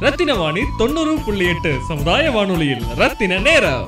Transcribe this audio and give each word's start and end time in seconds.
ரத்தின 0.00 0.34
வாணி 0.34 0.60
தொண்ணூறு 0.78 1.16
புள்ளி 1.24 1.46
எட்டு 1.46 1.74
சமுதாய 1.88 2.30
வானொலியில். 2.30 2.82
ரத்தின 2.96 3.38
நேரம். 3.38 3.86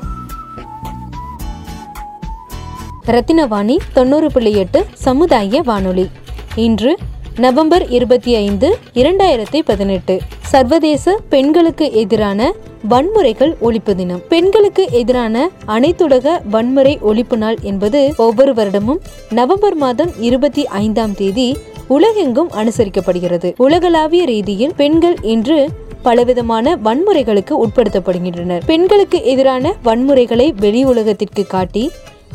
ரத்தினவாணி 3.07 3.77
தொண்ணூறு 3.93 4.33
புள்ளி 4.33 4.53
எட்டு 4.53 4.87
சமுதாய 4.95 5.63
வானொலி. 5.63 6.09
இன்று 6.55 6.99
நவம்பர் 7.37 7.89
இருபத்தி 7.89 8.35
ஐந்து 8.35 8.79
இரண்டாயிரத்தி 8.95 9.59
பதினெட்டு. 9.65 10.21
சர்வதேச 10.43 11.21
பெண்களுக்கு 11.29 11.93
எதிரான 11.93 12.53
வன்முறைகள் 12.91 13.57
ஒழிப்பு 13.63 13.95
தினம். 13.95 14.23
பெண்களுக்கு 14.29 14.89
எதிரான 14.91 15.51
அனைத்துலக 15.67 16.49
வன்முறை 16.49 16.99
ஒழிப்பு 17.09 17.37
நாள் 17.37 17.57
என்பது 17.63 18.15
ஒவ்வொரு 18.17 18.53
வருடமும் 18.53 18.99
நவம்பர் 19.31 19.75
மாதம் 19.75 20.11
இருபத்தி 20.21 20.67
ஐந்தாம் 20.67 21.15
தேதி 21.15 21.57
உலகெங்கும் 21.87 22.51
அனுசரிக்கப்படுகிறது. 22.51 23.55
உலகளாவிய 23.57 24.25
ரீதியில் 24.25 24.73
பெண்கள் 24.77 25.17
இன்று 25.23 25.85
பலவிதமான 26.07 26.77
வன்முறைகளுக்கு 26.85 27.55
உட்படுத்தப்படுகின்றனர். 27.65 28.63
பெண்களுக்கு 28.67 29.19
எதிரான 29.33 29.75
வன்முறைகளை 29.85 30.49
வெளி 30.65 30.83
உலகத்திற்கு 30.85 31.45
காட்டி 31.55 31.85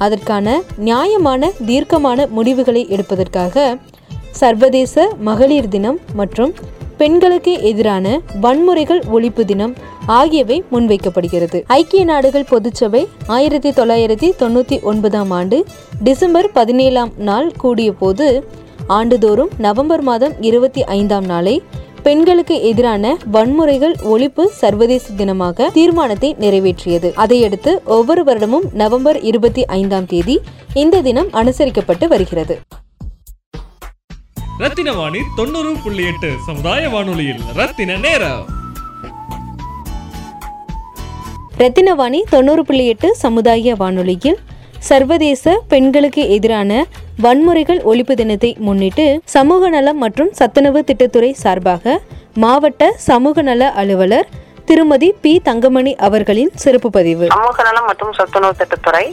அதற்கான 0.05 0.47
நியாயமான 0.87 1.51
தீர்க்கமான 1.69 2.27
முடிவுகளை 2.37 2.83
எடுப்பதற்காக 2.95 3.55
சர்வதேச 4.41 4.95
மகளிர் 5.27 5.71
தினம் 5.75 5.97
மற்றும் 6.19 6.53
பெண்களுக்கு 6.97 7.53
எதிரான 7.69 8.07
வன்முறைகள் 8.41 9.01
ஒழிப்பு 9.13 9.43
தினம் 9.51 9.73
ஆகியவை 10.17 10.57
முன்வைக்கப்படுகிறது. 10.71 11.57
ஐக்கிய 11.67 12.03
நாடுகள் 12.11 12.49
பொதுச்சபை 12.51 13.01
ஆயிரத்தி 13.27 13.69
தொள்ளாயிரத்தி 13.69 14.27
தொண்ணூற்றி 14.41 14.77
ஒன்பதாம் 14.91 15.31
ஆண்டு 15.31 15.57
டிசம்பர் 16.03 16.49
பதினேழாம் 16.57 17.13
நாள் 17.29 17.49
கூடிய 17.63 17.91
போது 18.01 18.27
ஆண்டுதோறும் 18.87 19.51
நவம்பர் 19.57 20.01
மாதம் 20.01 20.35
இருபத்தி 20.49 20.83
ஐந்தாம் 20.97 21.25
நாளை 21.25 21.55
பெண்களுக்கு 22.03 22.61
எதிரான 22.61 23.17
வன்முறைகள் 23.31 23.93
ஒழிப்பு 24.03 24.45
சர்வதேச 24.45 25.13
தினமாக 25.17 25.71
தீர்மானத்தை 25.71 26.35
நிறைவேற்றியது. 26.39 27.13
அதையடுத்து 27.13 27.81
ஒவ்வொரு 27.85 28.23
வருடமும் 28.23 28.73
நவம்பர் 28.73 29.21
இருபத்தி 29.21 29.65
ஐந்தாம் 29.65 30.05
தேதி 30.05 30.41
இந்த 30.73 31.01
தினம் 31.01 31.29
அனுசரிக்கப்பட்டு 31.31 32.07
வருகிறது. 32.07 32.61
ரத்தின 34.57 34.93
வாணி 34.93 35.19
தொண்ணூறு 35.35 35.75
புள்ளி 35.83 36.03
எட்டு 36.05 36.31
சமுதாய 36.45 36.89
வானொலியில் 36.89 37.39
ரத்தின 37.55 37.95
நேரம். 37.97 38.45
ரத்தினவாணி 41.57 42.19
தொண்ணூறு 42.29 42.65
புள்ளி 42.65 42.87
எட்டு 42.87 43.15
சமுதாய 43.15 43.75
வானொலியில் 43.75 44.37
சர்வதேச 44.81 45.53
பெண்களுக்கு 45.67 46.23
எதிரான 46.29 46.71
வன்முறைகள் 47.19 47.81
ஒழிப்பு 47.83 48.13
தினத்தை 48.15 48.51
முன்னிட்டு 48.59 49.05
சமூக 49.29 49.69
நலம் 49.69 49.99
மற்றும் 49.99 50.31
சத்துணவு 50.33 50.79
திட்டத்துறை 50.83 51.31
சார்பாக 51.37 51.95
மாவட்ட 52.35 52.83
சமூக 53.01 53.41
நல 53.41 53.63
அலுவலர் 53.75 54.27
திருமதி 54.71 55.15
பி 55.21 55.39
தங்கமணி 55.39 55.95
அவர்களின் 55.95 56.51
சிறப்பு 56.55 56.89
பதிவு. 56.89 57.25
சமூக 57.25 57.63
நலம் 57.63 57.85
மற்றும் 57.85 58.13
சத்துணவு 58.13 58.53
திட்டத்துறை. 58.57 59.03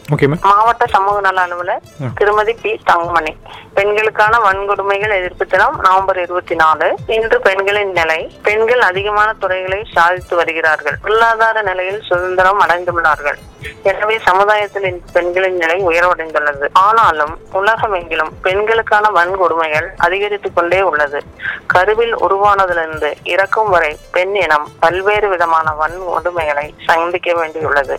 மாவட்ட 0.41 0.87
சமூக 0.87 1.21
நல 1.21 1.41
அலுவலர் 1.41 1.83
திருமதி 2.15 2.53
பி 2.53 2.81
தங்கமணி. 2.85 3.37
பெண்களுக்கான 3.75 4.39
வன்கொடுமைகள் 4.39 5.17
எதிர்ப்பு 5.19 5.47
தினம் 5.47 5.81
நவம்பர் 5.81 6.21
இருபத்தி 6.21 6.55
நாலு. 6.55 6.97
இன்று 7.07 7.41
பெண்களின் 7.41 7.93
நிலை. 7.93 8.39
பெண்கள் 8.43 8.81
அதிகமான 8.81 9.33
துறைகளை 9.33 9.87
சாதித்து 9.93 10.37
வருகிறார்கள். 10.37 10.97
பொருளாதார 11.03 11.63
நிலையில் 11.63 12.01
சுதந்திரம் 12.01 12.61
அடைந்துள்ளார்கள். 12.61 13.39
எனவே 13.83 14.19
சமுதாயத்தில் 14.19 15.03
பெண்களின் 15.13 15.57
நிலை 15.57 15.87
உயர்வடைந்துள்ளது. 15.87 16.69
ஆனாலும் 16.73 17.39
உலகமெங்கிலும் 17.53 18.33
பெண்களுக்கான 18.43 19.09
வன்கொடுமைகள் 19.15 19.89
அதிகரித்துக் 19.97 20.55
கொண்டே 20.55 20.83
உள்ளது. 20.83 21.23
கருவில் 21.67 22.17
உருவானதிலிருந்து 22.17 23.13
இறக்கும் 23.23 23.69
வரை 23.69 23.97
பெண் 24.13 24.35
இனம் 24.35 24.69
பல்வேறு 24.81 25.29
விதமான 25.29 25.47
வன்கொடுமைகளை 25.53 26.75
சந்திக்க 26.87 27.33
வேண்டியுள்ளது. 27.35 27.97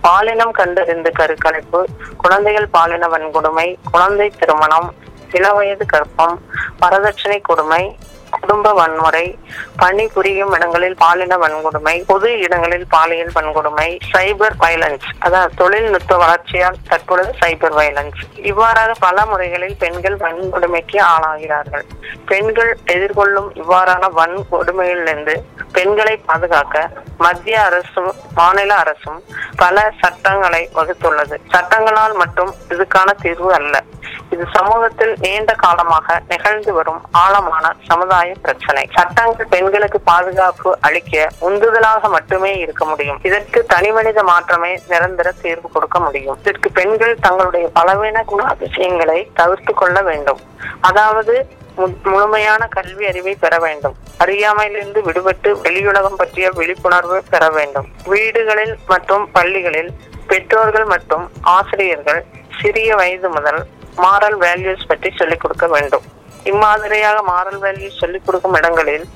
பாலினம் 0.00 0.50
கண்டறிந்து 0.50 1.12
கருக்கலைப்பு 1.18 1.84
குழந்தைகள் 2.16 2.68
பாலின 2.68 3.06
வன்கொடுமை 3.08 3.74
குழந்தை 3.90 4.32
திருமணம் 4.38 4.94
சில 5.28 5.52
வயது 5.52 5.86
கற்பம் 5.86 6.40
வரதட்சணை 6.80 7.40
கொடுமை 7.40 7.96
குடும்ப 8.30 8.72
வன்முறை 8.72 9.38
பணி 9.76 10.06
புரியும் 10.06 10.52
இடங்களில் 10.52 10.94
பாலின 10.94 11.36
வன்கொடுமை 11.36 12.04
பொது 12.06 12.38
இடங்களில் 12.38 12.86
பாலியல் 12.88 13.32
வன்கொடுமை 13.34 13.88
சைபர் 14.12 14.56
வயலன்ஸ் 14.58 15.06
அதாவது 15.18 15.54
தொழில்நுட்ப 15.54 16.16
வளர்ச்சியால் 16.16 16.80
தற்பொழுது 16.88 17.34
சைபர் 17.40 17.76
வயலன்ஸ் 17.78 18.20
இவ்வாறாக 18.36 18.92
பல 19.00 19.26
முறைகளில் 19.26 19.76
பெண்கள் 19.76 20.16
வன்கொடுமைக்கு 20.16 20.98
ஆளாகிறார்கள். 21.12 21.86
பெண்கள் 22.26 22.78
எதிர்கொள்ளும் 22.84 23.50
இவ்வாறான 23.54 24.10
வன்கொடுமையிலிருந்து 24.16 25.36
பெண்களை 25.72 26.16
பாதுகாக்க 26.16 26.90
மத்திய 27.18 27.62
அரசும் 27.62 28.12
மாநில 28.34 28.74
அரசும் 28.74 29.24
பல 29.56 29.76
சட்டங்களை 30.00 30.62
வகுத்துள்ளது. 30.74 31.36
சட்டங்களால் 31.48 32.14
மட்டும் 32.14 32.54
இதுக்கான 32.68 33.14
தீர்வு 33.22 33.54
அல்ல. 33.54 33.82
இது 34.30 34.44
சமூகத்தில் 34.54 35.14
நீண்ட 35.20 35.52
காலமாக 35.52 36.22
நிகழ்ந்து 36.28 36.72
வரும் 36.72 37.02
ஆழமான 37.10 37.74
சமுதாய 37.86 38.17
பிரச்சனை. 38.26 38.88
சட்டங்கள் 38.94 39.46
பெண்களுக்கு 39.50 40.00
பாதுகாப்பு 40.00 40.78
அளிக்க 40.80 41.28
உந்துதலாக 41.40 42.08
மட்டுமே 42.08 42.56
இருக்க 42.56 42.84
முடியும். 42.84 43.18
இதற்கு 43.22 43.64
தனிமனித 43.64 44.22
மாற்றமே 44.22 44.80
நிரந்தர 44.88 45.32
தீர்வு 45.42 45.70
கொடுக்க 45.70 46.00
முடியும். 46.00 46.38
இதற்கு 46.40 46.70
பெண்கள் 46.70 47.18
தங்களுடைய 47.20 47.68
பலவீன 47.68 48.24
குணாதிசயங்களை 48.28 49.28
தவிர்த்து 49.34 49.74
கொள்ள 49.74 50.02
வேண்டும். 50.02 50.40
அதாவது 50.80 51.46
மு- 51.76 52.02
முழுமையான 52.02 52.66
கல்வி 52.66 53.06
அறிவை 53.06 53.34
பெற 53.34 53.58
வேண்டும். 53.58 53.94
அறியாமையிலிருந்து 54.18 55.00
விடுபட்டு 55.00 55.60
வெளியுலகம் 55.62 56.16
பற்றிய 56.16 56.50
விழிப்புணர்வு 56.50 57.22
பெற 57.30 57.48
வேண்டும். 57.48 57.86
வீடுகளில் 58.04 58.78
மற்றும் 58.86 59.30
பள்ளிகளில் 59.32 59.90
பெற்றோர்கள் 60.26 60.84
மற்றும் 60.84 61.30
ஆசிரியர்கள் 61.40 62.24
சிறிய 62.62 62.94
வயது 62.94 63.28
முதல் 63.28 63.66
மாரல் 63.96 64.38
வேல்யூஸ் 64.40 64.88
பற்றி 64.88 65.12
சொல்லிக் 65.16 65.40
கொடுக்க 65.40 65.66
வேண்டும். 65.66 66.02
இம்மாதிரியாக 66.44 67.18
மாரல் 67.32 67.60
வேல்யூஸ் 67.64 68.00
சொல்லிக் 68.00 68.26
கொடுக்கும் 68.26 68.54
இடங்களில் 68.54 69.08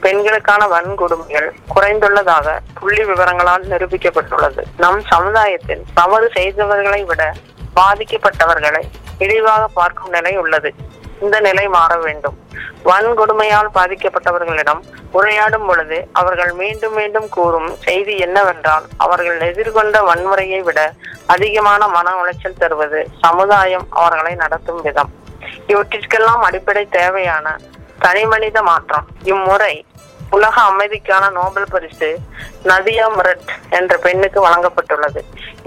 பெண்களுக்கான 0.00 0.66
வன்கொடுமைகள் 0.66 1.52
குறைந்துள்ளதாக 1.74 2.56
புள்ளி 2.80 3.04
விவரங்களால் 3.04 3.62
நிரூபிக்கப்பட்டுள்ளது. 3.62 4.62
நம் 4.76 5.02
சமுதாயத்தில் 5.02 5.84
தவறு 5.94 6.30
செய்தவர்களை 6.34 7.04
விட 7.04 7.32
பாதிக்கப்பட்டவர்களை 7.76 8.82
இழிவாக 9.18 9.66
பார்க்கும் 9.66 10.10
நிலை 10.10 10.36
உள்ளது. 10.36 10.74
இந்த 11.20 11.40
நிலை 11.40 11.68
மாற 11.68 11.96
வேண்டும். 11.96 12.36
வன்கொடுமையால் 12.84 13.70
பாதிக்கப்பட்டவர்களிடம் 13.74 14.82
உரையாடும் 15.12 15.66
பொழுது 15.66 16.08
அவர்கள் 16.12 16.52
மீண்டும் 16.52 16.94
மீண்டும் 16.94 17.28
கூறும் 17.28 17.76
செய்தி 17.76 18.16
என்னவென்றால் 18.16 18.84
அவர்கள் 18.96 19.40
எதிர்கொண்ட 19.40 20.00
வன்முறையை 20.00 20.62
விட 20.62 20.92
அதிகமான 21.26 21.88
மன 21.88 22.10
உளைச்சல் 22.22 22.58
தருவது 22.58 23.08
சமுதாயம் 23.20 23.86
அவர்களை 23.90 24.34
நடத்தும் 24.34 24.82
விதம். 24.82 25.24
இவற்றிற்கெல்லாம் 25.72 26.44
அடிப்படை 26.48 26.84
தேவையான 26.98 27.56
தனிமனித 28.04 28.58
மாற்றம். 28.70 29.06
இம்முறை 29.32 29.74
உலக 30.36 30.56
அமைதிக்கான 30.70 31.24
நோபல் 31.30 31.68
பரிசு 31.72 32.08
நதியா 32.70 33.04
முரட் 33.16 33.50
என்ற 33.78 33.92
பெண்ணுக்கு 34.04 34.38
வழங்கப்பட்டுள்ளது. 34.46 35.20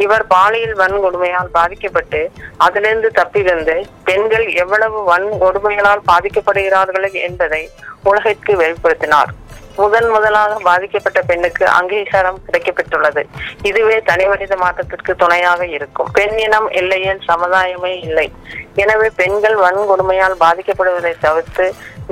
இவர் 0.03 0.25
பாலியல் 0.33 0.75
வன்கொடுமையால் 0.81 1.51
பாதிக்கப்பட்டு 1.57 2.21
அதிலிருந்து 2.65 3.11
தப்பி 3.19 3.41
வந்து 3.41 3.75
பெண்கள் 4.09 4.47
எவ்வளவு 4.63 4.99
வன்கொடுமைகளால் 5.11 6.07
பாதிக்கப்படுகிறார்கள் 6.11 7.07
என்பதை 7.27 7.61
உலகிற்கு 8.03 8.53
வெளிப்படுத்தினார். 8.61 9.31
முதன் 9.81 10.09
முதலாக 10.15 10.53
பாதிக்கப்பட்ட 10.67 11.19
பெண்ணுக்கு 11.29 11.65
அங்கீகாரம் 11.79 12.39
கிடைக்கப்பெற்றுள்ளது. 12.45 13.21
இதுவே 13.69 13.97
தனிமனித 14.09 14.55
மாற்றத்திற்கு 14.63 15.15
துணையாக 15.15 15.61
இருக்கும். 15.77 16.09
பெண் 16.17 16.37
இனம் 16.45 16.69
இல்லையே 16.79 17.13
சமுதாயமே 17.27 17.93
இல்லை. 18.07 18.27
எனவே 18.75 19.07
பெண்கள் 19.21 19.57
வன்கொடுமையால் 19.65 20.37
பாதிக்கப்படுவதை 20.45 21.13
தவிர்த்து 21.19 21.67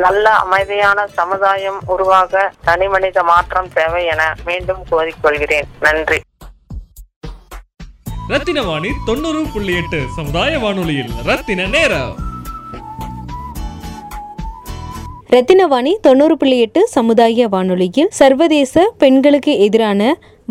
நல்ல 0.06 0.26
அமைதியான 0.46 1.08
சமுதாயம் 1.20 1.80
உருவாக 1.86 2.52
தனிமனித 2.64 3.24
மாற்றம் 3.32 3.70
தேவை 3.74 4.06
என 4.14 4.24
மீண்டும் 4.46 4.84
கோரிக்கொள்கிறேன். 4.92 5.70
நன்றி. 5.80 6.20
ரத்தின 8.32 8.62
வாணி 8.70 8.90
தொண்ணூறு 9.06 9.42
புள்ளி 9.54 9.74
எட்டு 9.82 10.00
சமுதாய 10.16 10.54
வானொலியில் 10.60 11.14
ரத்தின 11.26 11.68
நேரம். 11.76 12.16
ரத்தினவாணி 15.34 15.92
தொண்ணூறு 16.06 16.38
புள்ளி 16.38 16.58
எட்டு 16.60 16.82
சமுதாய 16.88 17.48
வானொலியில் 17.54 18.10
சர்வதேச 18.20 18.84
பெண்களுக்கு 19.02 19.54
எதிரான 19.66 20.02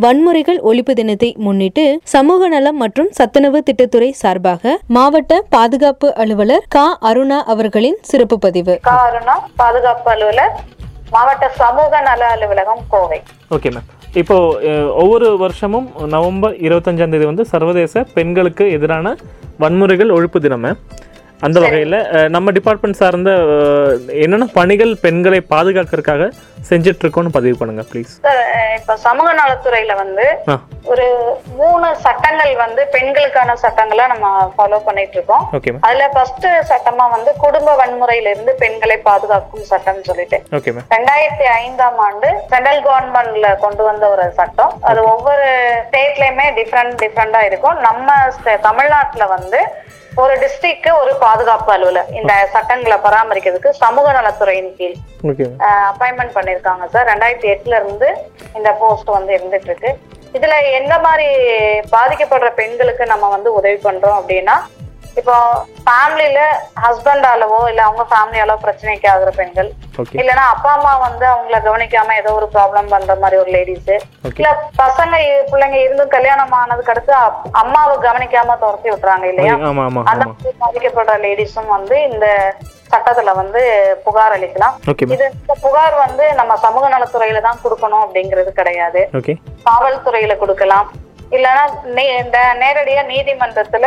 வன்முறைகள் 0.05 0.59
ஒழிப்பு 0.71 0.93
தினத்தை 0.99 1.31
முன்னிட்டு 1.45 1.85
சமூக 2.15 2.49
நலம் 2.49 2.77
மற்றும் 2.77 3.09
சத்துணவு 3.19 3.61
திட்டத்துறை 3.69 4.11
சார்பாக 4.23 4.75
மாவட்ட 4.97 5.39
பாதுகாப்பு 5.55 6.15
அலுவலர் 6.15 6.67
கா. 6.69 6.85
அருணா 7.11 7.39
அவர்களின் 7.55 7.99
சிறப்பு 8.11 8.39
பதிவு. 8.39 8.75
காரணம் 8.83 9.43
பாதுகாப்பு 9.57 10.11
அலுவலர் 10.11 10.53
மாவட்ட 11.11 11.49
சமூக 11.63 12.01
நல 12.01 12.29
அலுவலகம் 12.35 12.85
கோவை. 12.89 13.21
Okay 13.51 13.73
ma'am. 13.77 13.89
இப்போ 14.23 14.39
ஒவ்வொரு 15.03 15.39
வருஷமும் 15.39 15.89
நவம்பர் 16.17 16.55
இருபத்தஞ்சாம் 16.67 17.15
தேதி 17.17 17.25
வந்து 17.25 17.45
சர்வதேச 17.55 18.05
பெண்களுக்கு 18.19 18.67
எதிரான 18.79 19.17
வன்முறைகள் 19.65 20.15
ஒழிப்பு 20.19 20.39
தினம் 20.47 20.65
ma'am. 20.65 20.79
அந்த 21.45 21.59
வகையில் 21.63 21.97
நம்ம 22.35 22.53
டிபார்ட்மெண்ட் 22.57 22.99
சார்ந்த 23.01 23.31
என்னென்ன 24.25 24.47
பணிகள் 24.59 24.93
பெண்களை 25.03 25.41
பாதுகாக்கிறதுக்காக 25.55 26.27
செஞ்சுட்டு 26.69 27.03
இருக்கோம்னு 27.05 27.35
பதிவு 27.37 27.57
பண்ணுங்க 27.59 27.83
ப்ளீஸ் 27.91 28.13
இப்ப 28.77 28.97
சமூக 29.05 29.29
நலத்துறையில 29.41 29.93
வந்து 30.03 30.25
ஒரு 30.93 31.07
மூணு 31.59 31.89
சட்டங்கள் 32.05 32.53
வந்து 32.63 32.83
பெண்களுக்கான 32.95 33.57
சட்டங்களை 33.65 34.05
நம்ம 34.13 34.27
ஃபாலோ 34.55 34.79
பண்ணிட்டு 34.87 35.17
இருக்கோம் 35.19 35.45
அதுல 35.87 36.07
ஃபர்ஸ்ட் 36.15 36.47
சட்டமா 36.71 37.07
வந்து 37.17 37.33
குடும்ப 37.45 37.75
வன்முறையில 37.81 38.33
இருந்து 38.35 38.55
பெண்களை 38.63 38.97
பாதுகாக்கும் 39.09 39.69
சட்டம்னு 39.73 40.09
சொல்லிட்டு. 40.11 40.39
ரெண்டாயிரத்தி 40.97 41.49
ஐந்தாம் 41.63 41.99
ஆண்டு 42.07 42.31
சென்ட்ரல் 42.53 42.83
கவர்மெண்ட்ல 42.87 43.51
கொண்டு 43.65 43.85
வந்த 43.91 44.07
ஒரு 44.15 44.27
சட்டம். 44.39 44.73
அது 44.91 45.03
ஒவ்வொரு 45.13 45.49
ஸ்டேட்லயுமே 45.89 46.49
டிஃப்ரெண்ட் 46.61 46.97
டிஃப்ரெண்டா 47.05 47.43
இருக்கும். 47.51 47.79
நம்ம 47.89 48.15
தமிழ்நாட்டுல 48.69 49.27
வந்து 49.37 49.61
ஒரு 50.23 50.35
டிஸ்ட்ரிக்ட் 50.43 50.89
ஒரு 50.99 51.13
பாதுகாப்பு 51.25 51.71
அலுவலர். 51.73 52.11
இந்த 52.19 52.33
சட்டங்களை 52.53 52.97
பராமரிக்கிறதுக்கு 53.07 53.71
சமூக 53.83 54.13
நலத்துறையின் 54.19 54.71
கீழ். 54.79 54.95
அப்பாயின்மெண்ட் 55.91 56.37
பண்ணிருக்காங்க 56.37 56.85
சார் 56.95 57.09
ரெண்டாயிரத்தி 57.11 57.49
எட்டுல 57.55 57.81
இருந்து 57.81 58.09
இந்த 58.59 58.71
போஸ்ட் 58.83 59.11
வந்து 59.17 59.33
இருந்துட்டு 59.37 59.69
இருக்கு. 59.71 59.91
இதுல 60.37 60.55
எந்த 60.79 60.95
மாதிரி 61.07 61.29
பாதிக்கப்படுற 61.95 62.49
பெண்களுக்கு 62.61 63.05
நம்ம 63.13 63.29
வந்து 63.35 63.51
உதவி 63.59 63.79
பண்றோம் 63.87 64.19
அப்படின்னா 64.21 64.57
இப்போ 65.21 65.35
ஃபேமிலியில 65.85 66.41
ஹஸ்பண்டாலவோ 66.85 67.61
இல்ல 67.71 67.81
அவங்க 67.87 68.05
ஃபேமிலியாலோ 68.11 68.55
பிரச்சனைக்கு 68.65 69.07
ஆகுற 69.13 69.31
பெண்கள் 69.39 69.69
இல்லனா 70.21 70.45
அப்பா 70.55 70.71
அம்மா 70.77 70.93
வந்து 71.05 71.25
அவங்கள 71.33 71.59
கவனிக்காம 71.67 72.17
ஏதோ 72.21 72.33
ஒரு 72.39 72.47
ப்ராப்ளம் 72.57 72.91
பண்ற 72.93 73.15
மாதிரி 73.23 73.37
ஒரு 73.43 73.51
லேடிஸ் 73.57 73.93
இல்ல 74.39 74.51
பசங்க 74.81 75.15
பிள்ளைங்க 75.51 75.79
இருந்து 75.85 76.07
கல்யாணம் 76.17 76.57
ஆனதுக்கு 76.61 76.93
அடுத்து 76.95 77.15
அம்மாவை 77.63 77.95
கவனிக்காம 78.07 78.57
துரத்தி 78.65 78.89
விட்டுறாங்க 78.93 79.27
இல்லையா? 79.33 79.55
அந்த 80.13 80.25
மாதிரி 80.33 80.55
பாதிக்கப்படுற 80.65 81.17
லேடிஸும் 81.27 81.73
வந்து 81.77 81.97
இந்த 82.11 82.27
சட்டத்துல 82.91 83.31
வந்து 83.39 83.61
புகார் 84.05 84.35
அளிக்கலாம். 84.35 84.75
இது 85.15 85.25
இந்த 85.39 85.55
புகார் 85.65 85.97
வந்து 86.03 86.25
நம்ம 86.41 86.53
சமூக 86.67 86.85
நலத்துறையில 86.93 87.43
தான் 87.47 87.63
கொடுக்கணும் 87.65 88.05
அப்படிங்கிறது 88.05 88.53
கிடையாது. 88.61 89.01
காவல்துறையில 89.69 90.37
கொடுக்கலாம். 90.43 90.89
இல்லைன்னா 91.35 91.65
இந்த 92.23 92.39
நேரடியா 92.63 93.03
நீதிமன்றத்துல 93.13 93.87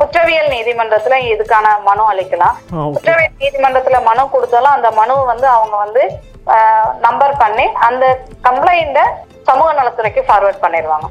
குற்றவியல் 0.00 0.50
நீதிமன்றத்துல 0.54 1.18
இதுக்கான 1.32 1.66
மனு 1.88 2.02
அளிக்கலாம். 2.12 2.56
குற்றவியல் 2.96 3.38
நீதிமன்றத்துல 3.44 4.00
மனு 4.08 4.24
கொடுத்தாலும் 4.34 4.74
அந்த 4.76 4.90
மனுவை 5.00 5.22
வந்து 5.32 5.48
அவங்க 5.56 5.76
வந்து 5.84 6.02
நம்பர் 7.06 7.40
பண்ணி 7.44 7.64
அந்த 7.86 8.04
கம்ப்ளைண்ட 8.48 9.00
சமூக 9.48 9.72
நலத்துறைக்கு 9.78 10.20
ஃபார்வர்ட் 10.28 10.62
பண்ணிடுவாங்க. 10.62 11.06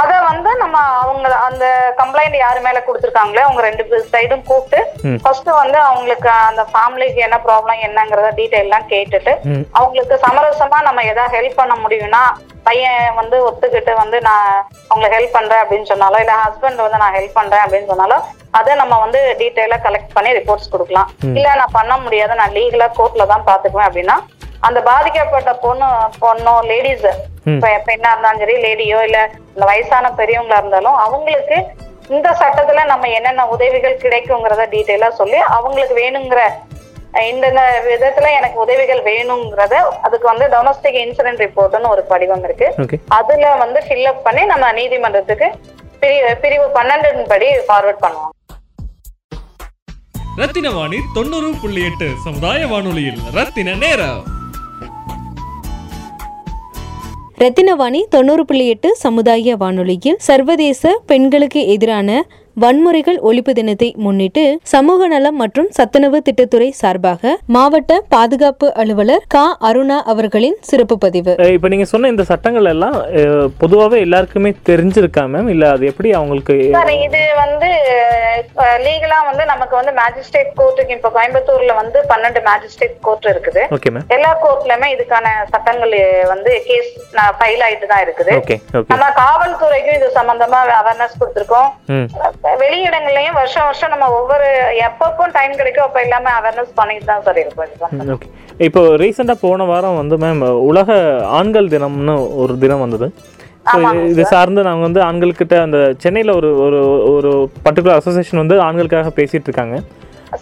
அத 0.00 0.10
வந்து 0.28 0.50
நம்ம 0.60 0.76
அவங்க 1.02 1.28
அந்த 1.46 1.64
கம்ப்ளைண்ட் 2.00 2.36
யாரு 2.42 2.60
மேல 2.66 2.82
கொடுத்துருக்காங்களோ 2.88 3.44
அவங்க 3.46 3.62
ரெண்டு 3.66 4.02
சைடும் 4.12 4.44
கூப்பிட்டு. 4.50 4.80
ஃபர்ஸ்ட் 5.24 5.50
வந்து 5.60 5.78
அவங்களுக்கு 5.88 6.30
அந்த 6.48 6.64
ஃபேமிலிக்கு 6.72 7.20
என்ன 7.26 7.38
ப்ராப்ளம் 7.46 7.82
என்னங்கறத 7.88 8.30
டீடைல் 8.38 8.64
எல்லாம் 8.66 8.88
கேட்டுட்டு 8.94 9.34
அவங்களுக்கு 9.78 10.18
சமரசமா 10.26 10.80
நம்ம 10.88 11.04
ஏதாவது 11.12 11.36
ஹெல்ப் 11.38 11.60
பண்ண 11.62 11.76
முடியும்னா 11.84 12.24
பையன் 12.66 13.16
வந்து 13.16 13.36
ஒத்துக்கிட்டு 13.46 13.92
வந்து 13.96 14.18
நான் 14.22 14.48
அவங்களுக்கு 14.90 15.16
ஹெல்ப் 15.16 15.36
பண்றேன் 15.36 15.62
அப்படின்னு 15.62 15.90
சொன்னாலோ 15.90 16.18
இல்ல 16.20 16.34
ஹஸ்பண்ட் 16.40 16.84
வந்து 16.84 17.02
நான் 17.02 17.16
ஹெல்ப் 17.16 17.36
பண்றேன் 17.36 17.64
அப்படின்னு 17.64 17.90
சொன்னாலோ 17.90 18.18
அதை 18.54 18.72
நம்ம 18.80 18.94
வந்து 19.00 19.20
டீட்டெயிலா 19.40 19.78
கலெக்ட் 19.84 20.14
பண்ணி 20.14 20.32
ரிப்போர்ட்ஸ் 20.36 20.72
கொடுக்கலாம் 20.72 21.08
இல்ல 21.32 21.48
நான் 21.60 21.76
பண்ண 21.76 21.94
முடியாது 22.02 22.34
நான் 22.40 22.56
லீகலா 22.56 22.88
கோர்ட்ல 22.96 23.26
தான் 23.30 23.46
பாத்துக்குவேன் 23.48 23.88
அப்படின்னா 23.88 24.16
அந்த 24.62 24.80
பாதிக்கப்பட்ட 24.86 25.52
பொண்ணு 25.62 25.86
பொண்ணோ 26.20 26.52
லேடிஸ் 26.68 27.08
ம். 27.46 27.58
பெண்ணா 27.86 28.10
இருந்தாலும் 28.12 28.42
சரி 28.42 28.54
லேடியோ 28.62 29.00
இல்ல 29.08 29.18
இந்த 29.50 29.64
வயசான 29.70 30.12
பெரியவங்களா 30.20 30.60
இருந்தாலும் 30.62 30.96
அவங்களுக்கு 31.02 31.56
இந்த 32.10 32.28
சட்டத்துல 32.38 32.80
நம்ம 32.88 33.10
என்னென்ன 33.16 33.44
உதவிகள் 33.52 34.02
கிடைக்குங்கிறத 34.02 34.64
டீட்டெயிலா 34.72 35.08
சொல்லி 35.18 35.38
அவங்களுக்கு 35.54 35.94
வேணுங்கிற 36.00 36.40
அஹ் 37.14 37.28
இந்த 37.28 37.48
இந்த 37.48 37.82
விதத்துல 37.84 38.30
எனக்கு 38.30 38.60
உதவிகள் 38.60 39.02
வேணுங்கிறத 39.02 39.72
அதுக்கு 40.02 40.36
வந்து 40.36 40.44
டொமஸ்டிக் 40.44 41.02
இன்சிடென்ட் 41.02 41.48
ரிப்போர்ட்னு 41.48 41.88
ஒரு 41.88 42.02
படிவம் 42.02 42.44
இருக்கு. 42.44 42.98
அதுல 43.08 43.54
வந்து 43.54 43.80
ஃபில்அப் 43.88 44.20
பண்ணி 44.24 44.44
நம்ம 44.44 44.72
நீதிமன்றத்துக்கு 44.72 45.50
பிரிவு 46.00 46.36
பிரிவு 46.36 46.66
பன்னெண்டின் 46.74 47.28
படி 47.28 47.46
ஃபார்வர்ட் 47.46 48.02
பண்ணுவோம். 48.02 48.32
ரத்தின 50.36 50.70
வாணி 50.70 50.96
தொண்ணூறு 51.14 51.52
புள்ளி 51.62 51.84
எட்டு 51.84 52.08
சமுதாய 52.24 52.66
வானொலியில். 52.66 53.18
ரத்தின 53.32 53.74
நேரம். 53.74 54.32
ரத்தினவாணி 57.38 58.02
தொண்ணூறு 58.08 58.44
புள்ளி 58.44 58.68
எட்டு 58.68 58.96
சமுதாய 58.96 59.56
வானொலியில் 59.56 60.16
சர்வதேச 60.18 61.00
பெண்களுக்கு 61.06 61.66
எதிரான 61.66 62.26
வன்முறைகள் 62.56 63.16
ஒழிப்பு 63.28 63.52
தினத்தை 63.52 63.86
முன்னிட்டு 64.04 64.42
சமூக 64.72 65.06
நலம் 65.08 65.38
மற்றும் 65.42 65.68
சத்துணவு 65.76 66.18
திட்டத்துறை 66.26 66.68
சார்பாக 66.80 67.32
மாவட்ட 67.46 67.92
பாதுகாப்பு 68.14 68.66
அலுவலர் 68.82 69.24
கா. 69.34 69.42
அருணா 69.68 69.96
அவர்களின் 70.12 70.56
சிறப்பு 70.68 70.96
பதிவு. 70.98 71.32
இப்போ 71.54 71.68
நீங்கள் 71.68 71.90
சொன்ன 71.92 72.10
இந்த 72.12 72.24
சட்டங்கள் 72.30 72.68
எல்லாம் 72.72 72.96
பொதுவாகவே 73.58 73.98
எல்லாருக்குமே 74.06 74.52
தெரிஞ்சிருக்கா 74.70 75.24
மேம் 75.32 75.50
இல்லை 75.54 75.68
அது 75.68 75.84
எப்படி 75.86 76.10
அவங்களுக்கு 76.18 76.56
சார் 76.76 76.92
இது 77.06 77.22
வந்து 77.42 77.70
லீகலா 78.84 79.18
வந்து 79.28 79.44
நமக்கு 79.50 79.74
வந்து 79.78 79.92
மேஜிஸ்ட்ரேட் 80.00 80.50
கோர்ட்டுக்கு 80.58 80.96
இப்ப 80.96 81.08
கோயம்புத்தூர்ல 81.16 81.72
வந்து 81.80 81.98
பன்னெண்டு 82.10 82.40
மேஜிஸ்ட்ரேட் 82.48 82.94
கோர்ட் 83.06 83.26
இருக்குது. 83.32 83.62
எல்லா 84.16 84.30
கோர்ட்லயுமே 84.44 84.88
இதுக்கான 84.94 85.32
சட்டங்கள் 85.52 85.94
வந்து 86.32 86.52
கேஸ் 86.68 86.90
ஃபைல் 87.38 87.64
ஆயிட்டு 87.66 87.90
தான் 87.92 88.04
இருக்குது. 88.06 88.34
நம்ம 88.92 89.08
காவல்துறைக்கும் 89.22 89.98
இது 89.98 90.08
சம்பந்தமா 90.20 90.60
அவேர்னஸ் 90.80 91.18
கொடுத்திருக்கோம். 91.20 91.68
வெளியிடங்கள்லயும் 92.62 93.38
வருஷம் 93.40 93.68
வருஷம் 93.68 93.92
நம்ம 93.94 94.08
ஒவ்வொரு 94.20 94.48
எப்பப்போ 94.88 95.26
டைம் 95.38 95.58
கிடைக்கும் 95.60 95.86
அப்ப 95.88 96.00
எல்லாமே 96.06 96.32
அவேர்னஸ் 96.38 96.72
பண்ணிட்டு 96.80 97.10
தான் 97.12 97.26
சார். 97.28 97.42
ஓகே 98.16 98.30
இப்போ 98.66 98.80
ரீசெண்டாக 99.02 99.44
போன 99.46 99.64
வாரம் 99.70 100.00
வந்து 100.00 100.16
மேம் 100.24 100.42
உலக 100.70 100.98
ஆண்கள் 101.38 101.72
தினம்னு 101.72 102.14
ஒரு 102.42 102.54
தினம் 102.64 102.84
வந்தது. 102.84 103.06
ஸோ 103.72 103.78
இது 104.12 104.22
சார்ந்து 104.32 104.62
நாங்கள் 104.68 104.86
வந்து 104.86 105.00
ஆண்கள்கிட்ட 105.08 105.56
அந்த 105.66 105.78
சென்னையில் 106.02 106.32
ஒரு 106.38 106.48
ஒரு 106.64 106.80
ஒரு 107.14 107.30
பர்டிகுலர் 107.66 107.98
அசோசியேஷன் 108.00 108.42
வந்து 108.42 108.56
ஆண்களுக்காக 108.66 109.12
பேசிட்டு 109.18 109.48
இருக்காங்க. 109.48 109.76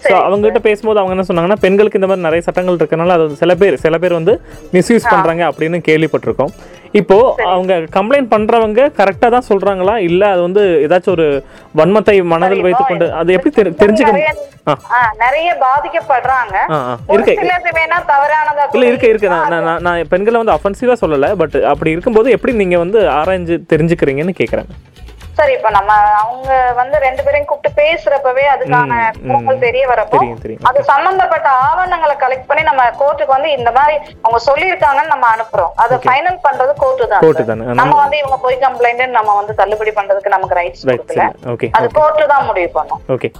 ஸோ 0.04 0.12
அவங்ககிட்ட 0.26 0.60
பேசும்போது 0.66 1.00
அவங்க 1.00 1.14
என்ன 1.14 1.24
சொன்னாங்கன்னா 1.28 1.58
பெண்களுக்கு 1.64 1.98
இந்த 2.00 2.08
மாதிரி 2.10 2.26
நிறைய 2.26 2.42
சட்டங்கள் 2.46 2.78
இருக்கனால 2.80 3.16
அது 3.18 3.40
சில 3.42 3.54
பேர் 3.62 3.74
சில 3.84 3.98
பேர் 4.02 4.18
வந்து 4.18 4.34
மிஸ்யூஸ் 4.76 5.10
பண்றாங்க 5.12 5.42
அப்படின்னு 5.50 5.80
கேள்விப்பட்டிருக்கோம். 5.88 6.52
இப்போ 6.92 7.16
அவங்க 7.46 7.74
கம்ப்ளைண்ட் 7.92 8.30
பண்றவங்க 8.30 8.80
கரெக்டாக 8.96 9.30
தான் 9.30 9.48
சொல்றாங்களா? 9.48 9.96
இல்ல 10.00 10.28
அது 10.28 10.40
வந்து 10.42 10.62
ஏதாச்சும் 10.86 11.10
ஒரு 11.10 11.26
வன்மத்தை 11.76 12.24
மனதில் 12.24 12.62
வைத்துக்கொண்டு 12.62 13.12
அது 13.12 13.32
எப்படி 13.32 13.54
தெரி- 13.54 13.76
தெரிஞ்சுக்க 13.76 14.12
நிறைய 15.18 15.50
பாதிக்கப்படுறாங்க. 15.62 16.54
இருக்கு. 17.12 17.34
இல்ல 18.72 18.86
இருக்கு 18.86 19.08
இருக்கு. 19.08 19.28
நான் 19.80 20.06
பெண்களை 20.08 20.42
வந்து 20.42 20.52
அஃபென்சிவா 20.52 20.96
சொல்லல 21.00 21.34
பட் 21.34 21.56
அப்படி 21.64 21.90
இருக்கும்போது 21.90 22.30
எப்படி 22.30 22.52
நீங்க 22.54 22.78
வந்து 22.78 23.08
ஆராய்ஞ்சு 23.10 23.56
தெரிஞ்சுக்கிறீங்கன்னு 23.72 24.34
கேக்குறேன். 24.38 24.68
சரி 25.42 25.54
இப்ப 25.58 25.70
நம்ம 25.76 25.92
அவங்க 26.22 26.50
வந்து 26.80 26.96
ரெண்டு 27.04 27.22
பேரையும் 27.26 27.46
கூப்பிட்டு 27.50 27.78
பேசுறப்பவே 27.80 28.44
அதுக்கான. 28.54 28.98
குணங்கள் 29.28 29.62
தெரிய 29.64 29.84
வரப்போ 29.92 30.18
அது 30.68 30.78
சம்பந்தப்பட்ட 30.90 31.48
ஆவணங்களை 31.68 32.14
கலெக்ட் 32.24 32.48
பண்ணி 32.50 32.62
நம்ம 32.68 32.82
கோர்ட்டுக்கு 33.00 33.36
வந்து 33.36 33.50
இந்த 33.58 33.70
மாதிரி 33.78 33.94
அவங்க 34.24 34.38
சொல்லியிருக்காங்கன்னு 34.48 35.12
நம்ம 35.14 35.28
அனுப்புறோம். 35.34 35.72
அதை 35.84 35.96
ஃபைனல் 36.04 36.38
பண்றது 36.46 36.74
கோர்ட்டு 36.82 37.08
தான் 37.12 37.64
நம்ம 37.80 37.94
வந்து 38.02 38.18
இவங்க 38.22 38.38
போய் 38.44 38.58
கம்ப்ளைண்ட் 38.66 39.16
நம்ம 39.18 39.34
வந்து 39.40 39.54
தள்ளுபடி 39.62 39.94
பண்றதுக்கு 39.98 40.34
நமக்கு 40.36 40.58
ரைட்ஸ் 40.60 40.84
ரைட் 40.90 41.02
கொடுக்கல. 41.02 41.26
அது 41.78 41.88
கோர்ட்டு 41.98 42.30
தான் 42.34 42.46
முடிவு 42.50 42.70
பண்ணும். 42.78 43.02
ஓகே 43.16 43.30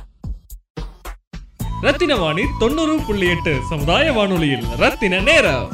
ரத்தின 1.86 2.16
வாணி 2.24 2.42
தொண்ணூறு 2.64 2.96
புள்ளி 3.06 3.28
எட்டு 3.36 3.54
சமுதாய 3.70 4.12
வானொலியில் 4.18 4.66
ரத்தின 4.82 5.22
நேரம். 5.30 5.64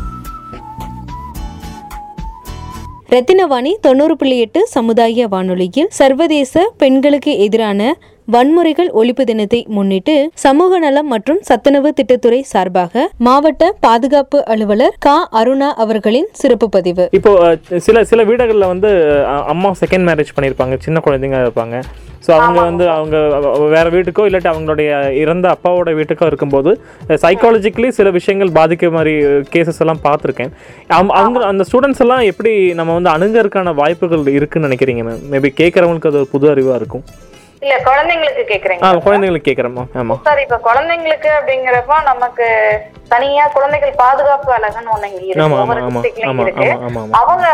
ரத்தினவாணி 3.09 3.71
தொண்ணூறு 3.81 4.15
புள்ளி 4.17 4.37
எட்டு 4.39 4.61
சமுதாய 4.67 5.27
வானொலியில் 5.29 5.89
சர்வதேச 5.91 6.65
பெண்களுக்கு 6.77 7.33
எதிரான 7.39 7.81
வன்முறைகள் 8.35 8.89
ஒழிப்பு 9.01 9.23
தினத்தை 9.29 9.59
முன்னிட்டு 9.75 10.15
சமூக 10.43 10.79
நலம் 10.83 11.07
மற்றும் 11.13 11.39
சத்துணவு 11.49 11.91
திட்டத்துறை 11.99 12.41
சார்பாக 12.51 13.05
மாவட்ட 13.27 13.71
பாதுகாப்பு 13.85 14.39
அலுவலர் 14.53 14.97
கா. 15.07 15.15
அருணா 15.41 15.69
அவர்களின் 15.85 16.29
சிறப்பு 16.41 16.67
பதிவு. 16.75 17.05
இப்போ 17.19 17.33
சில 17.87 18.03
சில 18.11 18.25
வீடுகளில் 18.31 18.71
வந்து 18.73 18.91
அம்மா 19.53 19.71
செகண்ட் 19.83 20.07
மேரேஜ் 20.09 20.33
பண்ணியிருப்பாங்க 20.39 20.77
சின்ன 20.87 21.01
குழந்தைங்க 21.07 21.39
இருப்பாங்க. 21.45 21.79
ஸோ 22.27 22.31
அவங்க 22.39 22.61
வந்து 22.69 22.85
அவங்க 22.97 23.17
வேற 23.77 23.87
வீட்டுக்கோ 23.95 24.27
இல்லாட்டி 24.29 24.51
அவங்களுடைய 24.53 24.91
இறந்த 25.23 25.49
அப்பாவோட 25.55 25.95
வீட்டுக்கோ 26.01 26.29
இருக்கும்போது 26.31 26.71
சைக்காலஜிக்கலி 27.25 27.91
சில 27.99 28.11
விஷயங்கள் 28.19 28.53
பாதிக்க 28.59 28.91
மாதிரி 28.99 29.15
கேசஸ் 29.55 29.83
எல்லாம் 29.85 30.03
பார்த்துருக்கேன். 30.09 30.53
அவங்க 30.97 31.15
அவங்க 31.23 31.47
அந்த 31.53 31.67
ஸ்டூடெண்ட்ஸ் 31.71 32.05
எல்லாம் 32.07 32.25
எப்படி 32.33 32.53
நம்ம 32.81 32.99
வந்து 32.99 33.13
அணுகறதுக்கான 33.15 33.75
வாய்ப்புகள் 33.81 34.29
இருக்குன்னு 34.37 34.71
நினைக்கிறீங்க 34.71 35.05
மேம் 35.09 35.25
மேபி 35.35 35.53
கேட்குறவங்களுக்கு 35.63 36.13
அது 36.13 36.23
ஒரு 36.23 36.31
புது 36.37 36.53
அறிவாக 36.55 36.81
இருக்கும். 36.83 37.07
இல்ல 37.63 37.75
குழந்தைங்களுக்கு 37.87 38.43
கேக்குறீங்க 38.51 38.91
குழந்தைங்களுக்கு 39.05 39.49
கேட்குறேம்மா 39.49 39.85
ஆமாம் 40.01 40.21
சார் 40.27 40.43
இப்ப 40.43 40.59
குழந்தைங்களுக்கு 40.67 41.31
அப்படிங்கிறப்போ 41.37 41.97
நமக்கு 42.09 42.47
தனியா 43.13 43.45
குழந்தைகள் 43.51 43.93
பாதுகாப்பு 44.01 44.51
அழகுன்னு 44.55 44.91
ஒண்ணு 44.95 45.09
இருக்கு. 45.11 45.45
ஆமா, 45.45 45.59
ஆமா, 45.61 45.75
ஆமா, 45.83 46.01
ஆமா, 46.31 46.45
ஆமா, 46.89 47.03
ஆமா. 47.03 47.21
அவங்க 47.21 47.47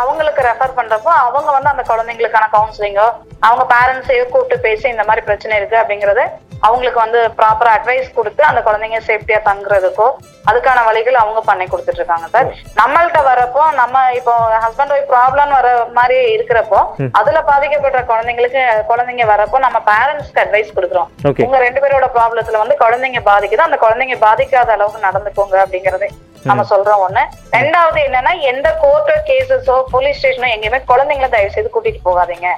அவங்களுக்கு 0.00 0.42
ரெஃபர் 0.46 0.76
பண்றப்போ 0.76 1.10
அவங்க 1.24 1.48
வந்து 1.56 1.72
அந்த 1.72 1.84
குழந்தைங்களுக்கான 1.88 2.50
கவுன்சிலிங்கோ 2.52 3.08
அவங்க 3.42 3.64
பேரண்ட்ஸையோ 3.72 4.24
கூப்பிட்டு 4.26 4.64
பேசி 4.66 4.86
இந்த 4.88 5.04
மாதிரி 5.08 5.24
பிரச்சனை 5.26 5.58
இருக்கு 5.58 5.76
அப்படிங்கறத 5.80 6.22
அவங்களுக்கு 6.62 7.00
வந்து 7.02 7.20
ப்ராப்பர் 7.36 7.70
அட்வைஸ் 7.72 8.08
கொடுத்து 8.16 8.42
அந்த 8.46 8.60
குழந்தைங்க 8.64 8.98
சேஃப்டியா 9.06 9.38
தங்குறதுக்கோ 9.46 10.08
அதுக்கான 10.46 10.80
வழிகள் 10.86 11.20
அவங்க 11.20 11.40
பண்ணி 11.42 11.64
கொடுத்துட்டு 11.66 12.00
இருக்காங்க 12.00 12.26
சார் 12.32 12.48
நம்மள்ட்ட 12.80 13.20
வரப்போ 13.28 13.62
நம்ம 13.78 14.02
இப்போ 14.18 14.32
ஹஸ்பண்ட் 14.64 14.92
ஒய்ஃப் 14.94 15.10
ப்ராப்ளம் 15.12 15.52
வர 15.56 15.68
மாதிரி 15.98 16.18
இருக்கிறப்போ 16.34 16.80
அதுல 17.20 17.40
பாதிக்கப்பட்ட 17.50 18.00
குழந்தைங்களுக்கு 18.10 18.62
குழந்தைங்க 18.90 19.26
வரப்போ 19.50 19.66
நம்ம 19.66 19.78
பேரண்ட்ஸ்க்கு 19.90 20.42
அட்வைஸ் 20.42 20.74
கொடுக்குறோம். 20.76 21.08
உங்க 21.44 21.58
ரெண்டு 21.66 21.80
பேரோட 21.82 22.06
ப்ராப்ளத்துல 22.16 22.58
வந்து 22.62 22.74
குழந்தைங்க 22.82 23.20
பாதிக்குது. 23.30 23.62
அந்த 23.68 23.76
குழந்தைங்க 23.84 24.16
பாதிக்காத 24.26 24.70
அளவுக்கு 24.76 25.06
நடந்துக்கோங்க 25.08 25.56
அப்படிங்கறது 25.64 26.08
நம்ம 26.48 26.62
சொல்றோம் 26.70 27.02
ஒண்ணு. 27.06 27.22
ரெண்டாவது 27.56 27.98
என்னன்னா 28.06 28.32
எந்த 28.50 28.68
கோர்ட்டோ 28.82 29.16
கேசஸோ 29.30 29.74
போலீஸ் 29.92 30.18
ஸ்டேஷனோ 30.20 30.48
எங்கேயுமே 30.54 30.78
குழந்தைங்கள 30.90 31.28
தயவு 31.34 31.54
செய்து 31.56 31.72
கூட்டிட்டு 31.74 32.00
போகாதீங்க. 32.08 32.48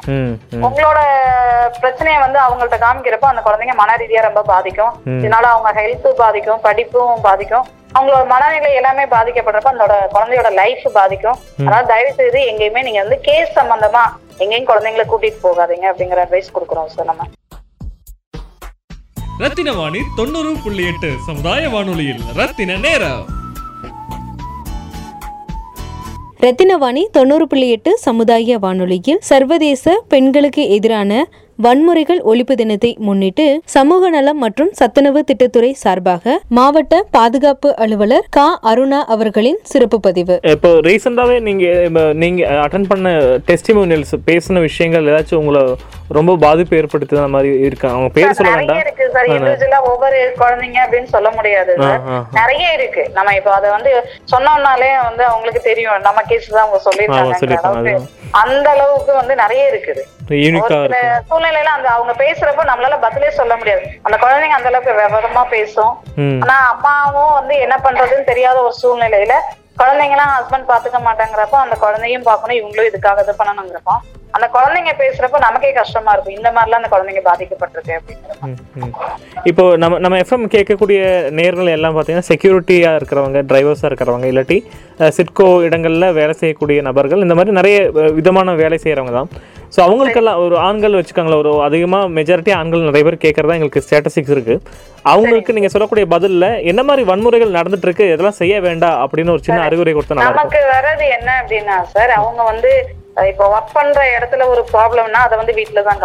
உங்களோட 0.66 1.00
பிரச்சனையை 1.82 2.18
வந்து 2.26 2.38
அவங்கள்ட்ட 2.46 2.78
காமிக்கிறப்போ 2.86 3.30
அந்த 3.32 3.42
குழந்தைங்க 3.46 3.76
மன 3.82 3.96
ரீதியா 4.02 4.22
ரொம்ப 4.28 4.42
பாதிக்கும். 4.52 4.94
இதனால 5.18 5.48
அவங்க 5.54 5.72
ஹெல்த் 5.80 6.08
பாதிக்கும் 6.22 6.62
படிப்பும் 6.68 7.24
பாதிக்கும். 7.28 7.66
அவங்களோட 7.94 8.22
மனநிலை 8.32 8.70
எல்லாமே 8.78 9.04
பாதிக்கப்படுறப்ப 9.14 9.70
அதோட 9.74 9.94
குழந்தையோட 10.14 10.50
லைஃப் 10.60 10.84
பாதிக்கும். 10.98 11.38
அதனால 11.58 11.82
தயவு 11.92 12.12
செய்து 12.18 12.40
எங்கேயுமே 12.50 12.82
நீங்க 12.86 13.00
வந்து 13.04 13.18
கேஸ் 13.28 13.52
சம்பந்தமா 13.58 14.04
எங்கேயும் 14.44 14.70
குழந்தைங்களை 14.70 15.04
கூட்டிட்டு 15.12 15.44
போகாதீங்க 15.46 15.86
அப்படிங்கிற 15.90 16.24
அட்வைஸ் 16.24 16.54
கொடுக்குறோம் 16.56 16.90
சார் 16.94 17.08
நம்ம. 17.10 17.28
ரத்தின 19.44 19.70
வாணி 19.72 20.00
தொண்ணூறு 20.16 20.50
புள்ளி 20.64 20.86
எட்டு 20.86 21.12
சமுதாய 21.28 21.68
வானொலியில் 21.68 22.24
ரத்தின 22.40 22.76
நேரம். 22.86 23.22
ரத்தினவாணி 26.44 27.02
தொண்ணூறு 27.16 27.44
புள்ளி 27.50 27.66
எட்டு 27.70 27.90
சமுதாய 27.98 28.58
வானொலியில் 28.58 29.20
சர்வதேச 29.28 29.92
பெண்களுக்கு 30.12 30.62
எதிரான 30.76 31.20
வன்முறைகள் 31.64 32.20
ஒழிப்பு 32.30 32.54
தினத்தை 32.60 32.90
முன்னிட்டு 33.06 33.44
சமூக 33.74 34.08
நலம் 34.14 34.38
மற்றும் 34.44 34.70
சத்துணவு 34.78 35.20
திட்டத்துறை 35.28 35.70
சார்பாக 35.82 36.34
மாவட்ட 36.58 37.00
பாதுகாப்பு 37.16 37.68
அலுவலர் 37.84 38.28
கா. 38.36 38.46
அருணா 38.70 39.00
அவர்களின் 39.14 39.58
சிறப்பு 39.72 39.98
பதிவு. 40.06 40.36
இப்போ 40.52 40.70
ரீசெண்டாகவே 40.86 41.36
நீங்கள் 41.48 42.14
நீங்கள் 42.22 42.60
அட்டன் 42.64 42.88
பண்ண 42.92 43.12
டெஸ்டிமோனியல்ஸ் 43.50 44.14
பேசின 44.30 44.62
விஷயங்கள் 44.68 45.10
ஏதாச்சும் 45.12 45.40
உங்களை 45.42 45.62
ரொம்ப 46.18 46.32
பாதிப்பு 46.46 46.78
ஏற்படுத்துது 46.80 47.20
அந்த 47.22 47.34
மாதிரி 47.36 47.50
இருக்கா? 47.66 47.90
அவங்க 47.96 48.08
பேர் 48.16 48.34
சொல்ல 48.38 48.48
நிறைய 48.48 48.60
வேண்டாம். 48.62 48.80
இருக்கு 48.84 49.04
சார். 49.14 49.28
இண்டிவிஜுவலா 49.34 49.80
ஒவ்வொரு 49.92 50.18
குழந்தைங்க 50.40 50.80
அப்படின்னு 50.86 51.10
சொல்ல 51.16 51.28
முடியாது 51.36 51.74
நிறைய 52.40 52.64
இருக்கு. 52.78 53.04
நம்ம 53.18 53.36
இப்போ 53.40 53.52
அதை 53.58 53.68
வந்து 53.76 53.92
சொன்னோம்னாலே 54.32 54.90
வந்து 55.08 55.24
அவங்களுக்கு 55.30 55.62
தெரியும். 55.70 56.02
நம்ம 56.08 56.26
கேஸ் 56.32 56.50
தான் 56.56 56.66
அவங்க 56.66 57.14
அளவுக்கு 57.20 57.94
அந்த 58.42 58.66
அளவுக்கு 58.74 59.12
வந்து 59.20 59.34
நிறைய 59.44 59.62
இருக்குது. 59.70 60.02
சூழ்நிலையில 61.30 61.72
அந்த 61.76 61.88
அவங்க 61.96 62.12
பேசுறப்ப 62.22 62.64
நம்மளால 62.70 62.98
பதிலே 63.06 63.30
சொல்ல 63.40 63.56
முடியாது. 63.60 63.84
அந்த 64.06 64.16
குழந்தைங்க 64.24 64.58
அந்த 64.58 64.70
அளவுக்கு 64.72 64.98
விவரமா 65.00 65.44
பேசும். 65.56 65.92
ஆனா 66.44 66.56
அம்மாவும் 66.72 67.34
வந்து 67.40 67.56
என்ன 67.66 67.76
பண்றதுன்னு 67.86 68.30
தெரியாத 68.32 68.58
ஒரு 68.68 68.76
சூழ்நிலையில 68.82 69.36
குழந்தைங்களாம் 69.80 70.32
ஹஸ்பண்ட் 70.32 70.70
பாத்துக்க 70.70 70.98
மாட்டாங்கிறப்போ 71.04 71.56
அந்த 71.64 71.76
குழந்தையும் 71.84 72.26
பார்க்கணும் 72.26 72.58
இவங்களும் 72.58 72.88
இதுக்காக 72.88 73.22
இது 73.24 73.32
பண்ணணுங்கிறப்போ. 73.38 73.94
அந்த 74.36 74.46
குழந்தைங்க 74.52 74.92
பேசுறப்ப 75.00 75.38
நமக்கே 75.44 75.70
கஷ்டமா 75.78 76.10
இருக்கும். 76.14 76.36
இந்த 76.38 76.50
மாதிரிலாம் 76.56 76.80
அந்த 76.80 76.90
குழந்தைங்க 76.92 77.22
பாதிக்கப்பட்டிருக்கு 77.26 77.96
ம். 78.82 78.92
இப்போ 79.50 79.64
நம்ம 79.82 79.98
நம்ம 79.98 80.18
எஃப்எம் 80.22 80.46
கேட்கக்கூடிய 80.54 81.00
நேர்கள் 81.38 81.74
எல்லாம் 81.74 81.94
பார்த்தீங்கன்னா 81.96 82.28
செக்யூரிட்டியாக 82.30 82.98
இருக்கிறவங்க 83.00 83.40
டிரைவர்ஸாக 83.50 83.90
இருக்கிறவங்க 83.90 84.26
இல்லாட்டி 84.32 84.58
சிட்கோ 85.18 85.48
இடங்களில் 85.66 86.14
வேலை 86.20 86.34
செய்யக்கூடிய 86.42 86.80
நபர்கள் 86.88 87.24
இந்த 87.26 87.36
மாதிரி 87.38 87.58
நிறைய 87.58 87.76
விதமான 88.18 88.54
வேலை 88.62 88.78
செய்கிறவங்க 88.84 89.14
தான். 89.18 89.30
ஸோ 89.72 89.80
அவங்களுக்கெல்லாம் 89.80 90.40
ஒரு 90.42 90.56
ஆண்கள் 90.60 90.96
வச்சுக்கோங்களேன் 90.96 91.42
ஒரு 91.42 91.52
அதிகமாக 91.62 92.08
மெஜாரிட்டி 92.10 92.52
ஆண்கள் 92.52 92.88
நிறைய 92.88 93.04
பேர் 93.04 93.22
கேட்குறதா 93.24 93.56
எங்களுக்கு 93.58 93.84
ஸ்டேட்டஸ்டிக்ஸ் 93.84 94.34
இருக்குது 94.34 94.62
அவங்களுக்கு 95.04 95.54
நீங்கள் 95.56 95.72
சொல்லக்கூடிய 95.72 96.06
பதிலில் 96.06 96.48
என்ன 96.64 96.80
மாதிரி 96.82 97.04
வன்முறைகள் 97.04 97.56
நடந்துட்டு 97.56 97.88
இருக்கு 97.88 98.06
இதெல்லாம் 98.08 98.40
செய்ய 98.40 98.56
வேண்டாம் 98.60 98.98
அப்படின்னு 99.02 99.34
ஒரு 99.36 99.44
சின்ன 99.44 99.60
அறிவுரை 99.62 99.94
கொடுத்தா 99.94 100.18
நமக்கு 100.22 100.60
வர்றது 100.72 101.06
என்ன 101.10 101.30
அப்படின்னா 101.40 101.78
சார் 101.94 102.12
அவங்க 102.12 102.42
வந்து 102.44 102.72
இப்போ 103.16 103.44
ஒர்க் 103.54 103.72
பண்ற 103.76 104.02
இடத்துல 104.16 104.42
ஒரு 104.52 104.62
ப்ராப்ளம்னா 104.72 105.20
அதை 105.24 105.34
வந்து 105.40 105.54
வீட்டுல 105.58 105.80
தான் 105.88 106.00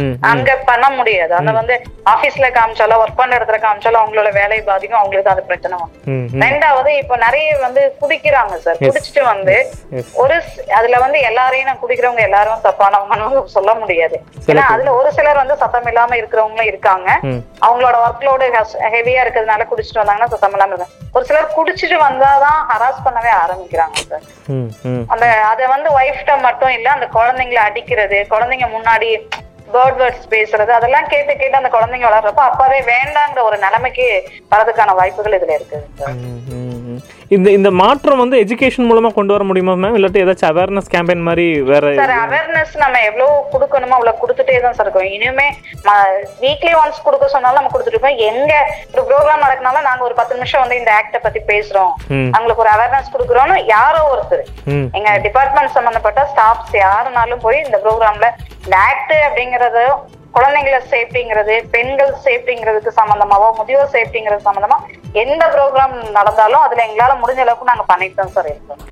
ம் 0.00 0.16
அங்க 0.30 0.50
பண்ண 0.70 0.86
முடியாது. 0.96 1.32
அந்த 1.38 1.52
வந்து 1.58 1.74
ஆபீஸ்ல 2.12 2.48
காமிச்சாலும் 2.56 3.00
ஒர்க் 3.02 3.18
பண்ற 3.20 3.38
இடத்துல 3.38 3.58
காமிச்சாலும் 3.62 4.00
அவங்களோட 4.00 4.30
வேலை 4.38 4.58
பாதிக்கும் 4.68 5.00
அவங்களுக்கு 5.00 5.32
அது 5.32 5.46
பிரச்சனை 5.48 5.76
வரும். 5.78 5.94
ரெண்டாவது 6.44 6.90
இப்ப 7.02 7.16
நிறைய 7.24 7.56
வந்து 7.64 7.82
குடிக்கிறாங்க 8.02 8.58
சார் 8.64 8.82
குடிச்சிட்டு 8.84 9.22
வந்து. 9.32 9.56
ஒரு 10.24 10.36
அதுல 10.78 11.00
வந்து 11.04 11.20
எல்லாரையும் 11.30 11.70
நான் 11.70 11.82
குடிக்கிறவங்க 11.84 12.22
எல்லாரும் 12.28 12.62
தப்பானவங்கன்னு 12.68 13.42
சொல்ல 13.56 13.74
முடியாது. 13.82 14.18
ஏன்னா. 14.50 14.66
அதுல 14.74 14.92
ஒரு 15.00 15.10
சிலர் 15.18 15.42
வந்து 15.42 15.56
சத்தம் 15.62 15.88
இல்லாம 15.92 16.16
இருக்கிறவங்களும் 16.20 16.70
இருக்காங்க. 16.72 17.08
அவங்களோட 17.66 17.96
ஒர்க் 18.06 18.26
லோடு 18.28 18.46
ஹெவியா 18.94 19.22
இருக்கிறதுனால 19.24 19.68
குடிச்சிட்டு 19.72 20.02
வந்தாங்கன்னா 20.02 20.32
சத்தம் 20.34 20.56
இல்லாம 20.58 20.72
இருக்காங்க. 20.72 20.94
ஒரு 21.16 21.24
சிலர் 21.28 21.54
குடிச்சிட்டு 21.58 21.98
வந்தாதான் 22.06 22.60
ஹராஸ் 22.70 23.04
பண்ணவே 23.04 23.30
ஆரம்பிக்கிறாங்க 23.42 23.98
சார் 24.10 24.24
அந்த 25.12 25.26
அத 25.50 25.60
வந்து 25.74 25.88
ஒய்ஃப்ட 26.26 26.44
மட்டும் 26.44 26.72
இல்ல 26.76 26.88
அந்த 26.94 27.06
குழந்தைங்களை 27.16 27.60
அடிக்கிறது 27.64 28.18
குழந்தைங்க 28.30 28.66
முன்னாடி 28.72 29.08
பேர்ட் 29.74 29.98
வேர்ட்ஸ் 30.00 30.30
பேசுறது 30.32 30.72
அதெல்லாம் 30.72 31.10
கேட்டு 31.12 31.32
கேட்டு 31.34 31.60
அந்த 31.60 31.70
குழந்தைங்க 31.74 32.08
வளர்றப்ப 32.08 32.42
அப்பவே 32.50 32.80
வேண்டாங்கிற 32.92 33.42
ஒரு 33.48 33.58
நிலைமைக்கு 33.58 34.06
வரதுக்கான 34.52 34.96
வாய்ப்புகள் 35.00 35.38
இதுல 35.38 35.58
இருக்குது. 35.58 35.84
ம். 36.54 36.72
இந்த 37.34 37.48
இந்த 37.56 37.70
மாற்றம் 37.80 38.20
வந்து 38.22 38.36
எஜுகேஷன் 38.42 38.88
மூலமா 38.88 39.08
கொண்டு 39.14 39.32
வர 39.34 39.44
முடியுமா 39.46 39.72
மேம் 39.82 39.96
இல்லாட்டி 39.98 40.20
ஏதாச்சும் 40.22 40.50
அவேர்னஸ் 40.50 40.90
கேம்பெயின் 40.92 41.24
மாதிரி 41.28 41.46
வேற 41.70 41.86
சார் 41.98 42.12
அவேர்னஸ் 42.20 42.74
நம்ம 42.82 43.00
எவ்வளவு 43.08 43.32
கொடுக்கணுமோ 43.54 43.96
அவ்வளவு 43.96 44.20
கொடுத்துட்டே 44.20 44.60
தான் 44.64 44.76
சார் 44.76 44.86
இருக்கோம். 44.86 45.10
இனிமே 45.16 45.46
வீக்லி 46.42 46.72
ஒன்ஸ் 46.80 47.04
கொடுக்க 47.06 47.26
சொன்னாலும் 47.34 47.58
நம்ம 47.58 47.72
கொடுத்துட்டு 47.72 47.96
இருக்கோம் 47.96 48.22
எங்க 48.30 48.52
ஒரு 48.92 49.04
ப்ரோக்ராம் 49.08 49.44
நடக்கினாலும் 49.44 49.86
நாங்க 49.88 50.04
ஒரு 50.08 50.16
பத்து 50.20 50.36
நிமிஷம் 50.36 50.62
வந்து 50.64 50.80
இந்த 50.80 50.92
ஆக்ட 50.98 51.20
பத்தி 51.26 51.42
பேசுறோம். 51.50 51.92
அவங்களுக்கு 52.34 52.64
ஒரு 52.64 52.72
அவேர்னஸ் 52.74 53.12
கொடுக்குறோம்னு 53.14 53.56
யாரோ 53.74 54.02
ஒருத்தர். 54.12 54.44
எங்க 54.98 55.08
டிபார்ட்மெண்ட் 55.26 55.76
சம்பந்தப்பட்ட 55.76 56.22
ஸ்டாஃப்ஸ் 56.32 56.76
யாருனாலும் 56.84 57.44
போய் 57.46 57.64
இந்த 57.66 57.80
ப்ரோக்ராம்ல 57.84 58.28
இந்த 58.64 58.76
ஆக்ட் 58.86 59.14
அப்படிங்கறது 59.66 59.84
குழந்தைங்கள 60.34 60.78
சேஃப்டிங்கிறது 60.90 61.54
பெண்கள் 61.70 62.10
சேஃப்டிங்கிறதுக்கு 62.24 62.90
சம்பந்தமாவோ 62.98 63.48
முதியோர் 63.56 63.94
சேஃப்டிங்கிறது 63.94 64.42
சம்பந்தமா 64.44 64.76
எந்த 65.14 65.42
ப்ரோக்ராம் 65.54 65.94
நடந்தாலும் 66.10 66.64
அதுல 66.64 66.84
எங்களால 66.86 67.14
முடிஞ்ச 67.20 67.40
அளவுக்கு 67.40 67.70
நாங்க 67.70 67.86
பண்ணிட்டு 67.86 68.28
சார் 68.28 68.50
இருக்கோம் 68.50 68.84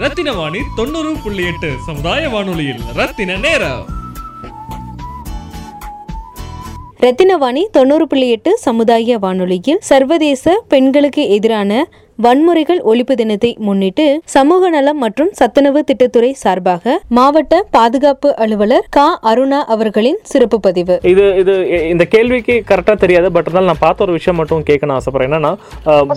ரத்தின 0.00 0.32
வாணி 0.32 0.60
தொண்ணூறு 0.76 1.12
புள்ளி 1.22 1.44
எட்டு 1.46 1.70
சமுதாய 1.86 2.24
வானொலியில். 2.28 2.82
ரத்தின 2.96 3.36
நேரம். 3.36 3.84
ரத்தினவாணி 7.00 7.62
தொண்ணூறு 7.70 8.04
புள்ளி 8.06 8.28
எட்டு 8.30 8.52
சமுதாய 8.58 9.18
வானொலியில் 9.18 9.82
சர்வதேச 9.82 10.54
பெண்களுக்கு 10.68 11.24
எதிரான 11.28 11.72
வன்முறைகள் 12.24 12.80
ஒழிப்பு 12.90 13.14
தினத்தை 13.18 13.48
முன்னிட்டு 13.66 14.04
சமூக 14.34 14.70
நலம் 14.74 14.98
மற்றும் 15.02 15.28
சத்துணவு 15.40 15.80
திட்டத்துறை 15.88 16.30
சார்பாக 16.40 16.94
மாவட்ட 17.16 17.60
பாதுகாப்பு 17.76 18.28
அலுவலர் 18.44 18.86
கா. 18.96 19.04
அருணா 19.30 19.60
அவர்களின் 19.74 20.18
சிறப்பு 20.30 20.58
பதிவு. 20.64 20.94
இது 21.12 21.24
இது 21.42 21.54
இந்த 21.92 22.04
கேள்விக்கு 22.14 22.54
கரெக்டாக 22.70 22.98
தெரியாது 23.04 23.28
பட் 23.36 23.46
இருந்தாலும் 23.46 23.70
நான் 23.72 23.82
பார்த்த 23.84 24.04
ஒரு 24.06 24.16
விஷயம் 24.18 24.38
மட்டும் 24.40 24.64
கேட்கணும் 24.70 24.96
ஆசைப்படுறேன். 24.96 25.30
என்னன்னா 25.30 25.52